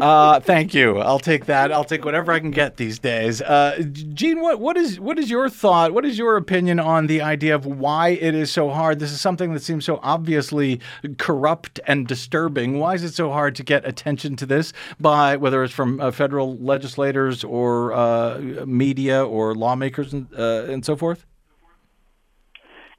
[0.00, 0.98] Uh, thank you.
[0.98, 1.72] I'll take that.
[1.72, 3.42] I'll take whatever I can get these days.
[3.42, 3.82] Uh,
[4.14, 5.92] Jeanne, what, what is what is your thought?
[5.92, 9.00] What is your opinion on the idea of why it is so hard?
[9.00, 10.80] This is something that seems so obviously
[11.16, 12.78] corrupt and disturbing.
[12.78, 16.12] Why is it so hard to get attention to this by whether it's from uh,
[16.12, 21.26] federal legislators or uh, media or lawmakers and, uh, and so forth?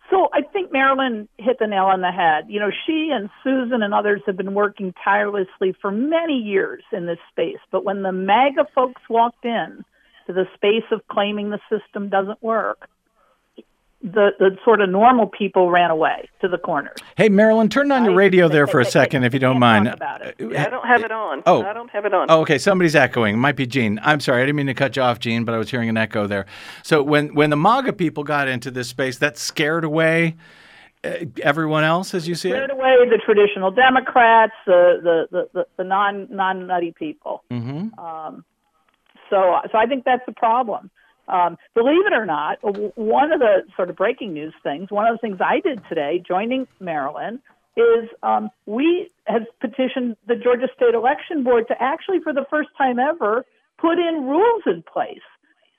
[0.10, 2.46] So I think Marilyn hit the nail on the head.
[2.48, 7.06] You know, she and Susan and others have been working tirelessly for many years in
[7.06, 7.60] this space.
[7.72, 9.86] But when the MAGA folks walked in
[10.28, 12.90] to the space of claiming the system doesn't work,
[14.02, 16.98] the, the sort of normal people ran away to the corners.
[17.18, 19.88] Hey, Marilyn, turn on your radio there for a second, if you don't mind.
[19.88, 20.36] about it.
[20.40, 21.44] Yeah, I don't have it on.
[21.46, 21.64] Oh.
[21.64, 22.28] I don't have it on.
[22.30, 22.58] Oh, okay.
[22.58, 23.36] Somebody's echoing.
[23.36, 24.00] It might be Jeanne.
[24.02, 24.42] I'm sorry.
[24.42, 26.46] I didn't mean to cut you off, Jeanne, but I was hearing an echo there.
[26.84, 30.38] So when when the MAGA people got into this space, that scared away
[31.04, 32.54] uh, everyone else, as you see it.
[32.54, 37.44] Cleared away the traditional Democrats, the the the, the, the non non nutty people.
[37.52, 38.00] Mm-hmm.
[38.00, 38.46] Um,
[39.30, 40.90] so so I think that's the problem.
[41.30, 45.14] Um, believe it or not, one of the sort of breaking news things, one of
[45.14, 47.40] the things I did today, joining Marilyn,
[47.78, 52.70] is um, we have petitioned the Georgia State Election Board to actually, for the first
[52.78, 53.46] time ever,
[53.78, 55.22] put in rules in place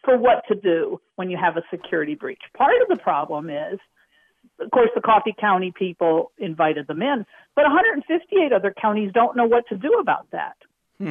[0.04, 2.40] for what to do when you have a security breach.
[2.56, 3.78] Part of the problem is
[4.58, 7.24] of course, the Coffee County people invited them in,
[7.54, 10.56] but 158 other counties don't know what to do about that.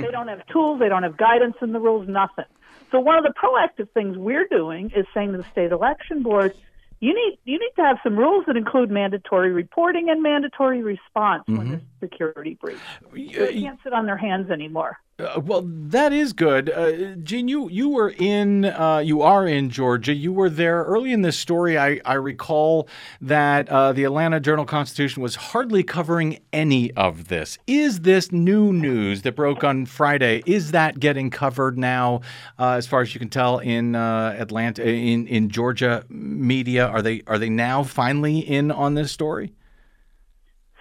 [0.02, 2.46] They don't have tools, they don't have guidance in the rules, nothing.
[2.92, 6.54] So one of the proactive things we're doing is saying to the state election board,
[7.00, 11.44] you need you need to have some rules that include mandatory reporting and mandatory response
[11.48, 11.70] when mm-hmm.
[11.70, 12.78] there's security breach.
[13.14, 14.98] They uh, can't sit on their hands anymore.
[15.20, 17.50] Uh, well, that is good, uh, Jeanne.
[17.50, 20.14] You you were in uh, you are in Georgia.
[20.14, 21.78] You were there early in this story.
[21.78, 22.88] I, I recall
[23.20, 27.58] that uh, the Atlanta Journal Constitution was hardly covering any of this.
[27.68, 30.42] Is this new news that broke on Friday?
[30.46, 32.22] Is that getting covered now,
[32.58, 36.88] uh, as far as you can tell in uh, Atlanta in in Georgia media?
[36.88, 39.52] Are they are they now finally in on this story?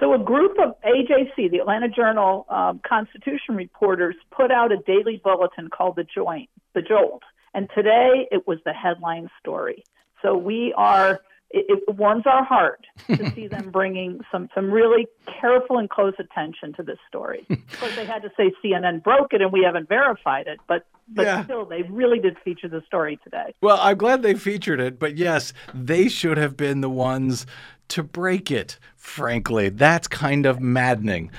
[0.01, 5.20] So a group of AJC, the Atlanta Journal um, Constitution reporters, put out a daily
[5.22, 7.22] bulletin called the Joint, the Jolt,
[7.55, 9.84] and today it was the headline story.
[10.22, 11.20] So we are.
[11.51, 12.86] It, it warms our heart
[13.16, 15.07] to see them bringing some some really
[15.40, 17.46] careful and close attention to this story.
[17.51, 20.84] of course, they had to say CNN broke it, and we haven't verified it, but
[21.14, 21.44] but Yeah.
[21.44, 23.55] still, they really did feature the story today.
[23.62, 27.46] Well, I'm glad they featured it, but yes, they should have been the ones
[27.88, 29.70] to break it, frankly.
[29.70, 31.30] That's kind of maddening.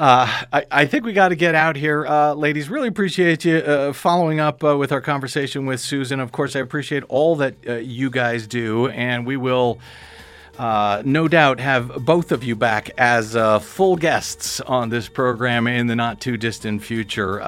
[0.00, 2.70] Uh, I, I think we got to get out here, uh, ladies.
[2.70, 6.20] Really appreciate you uh, following up uh, with our conversation with Susan.
[6.20, 9.78] Of course, I appreciate all that uh, you guys do, and we will.
[10.58, 15.86] Uh, no doubt have both of you back as full guests on this program in
[15.86, 17.38] the not too distant future.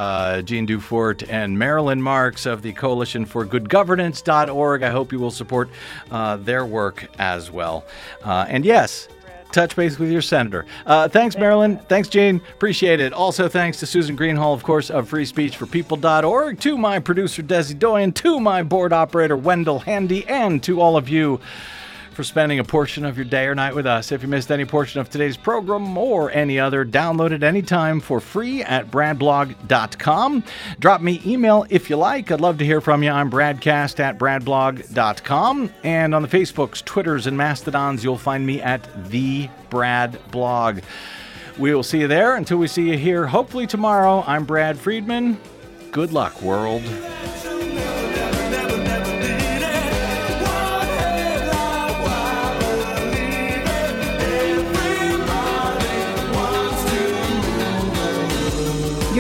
[0.45, 4.83] Jeanne Dufort and Marilyn Marks of the Coalition for Good Governance.org.
[4.83, 5.69] I hope you will support
[6.11, 7.85] their work as well.
[8.25, 9.09] And yes,
[9.53, 10.67] touch base with your senator.
[10.87, 11.79] Uh, thanks, Marilyn.
[11.89, 12.41] Thanks, Jane.
[12.55, 13.13] Appreciate it.
[13.13, 18.41] Also, thanks to Susan Greenhalgh, of course, of freespeechforpeople.org, to my producer, Desi Doyen, to
[18.41, 21.41] my board operator, Wendell Handy, and to all of you
[22.13, 24.13] for spending a portion of your day or night with us.
[24.13, 28.21] If you missed any portion of today's program or any other, download it anytime for
[28.21, 30.45] free at bradblog.com.
[30.79, 32.31] Drop me email if you like.
[32.31, 33.11] I'd love to hear from you.
[33.11, 35.71] I'm bradcast at bradblog.com.
[35.83, 40.81] And on the Facebooks, Twitters, and Mastodons, you'll find me at the Brad Blog.
[41.59, 44.25] We will see you there until we see you here, hopefully tomorrow.
[44.27, 45.39] I'm Brad Friedman.
[45.91, 46.83] Good luck, world.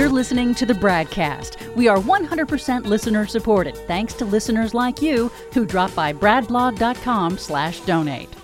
[0.02, 1.76] You're listening to the BradCast.
[1.76, 8.41] We are 100% listener supported, thanks to listeners like you who drop by bradblog.com/donate.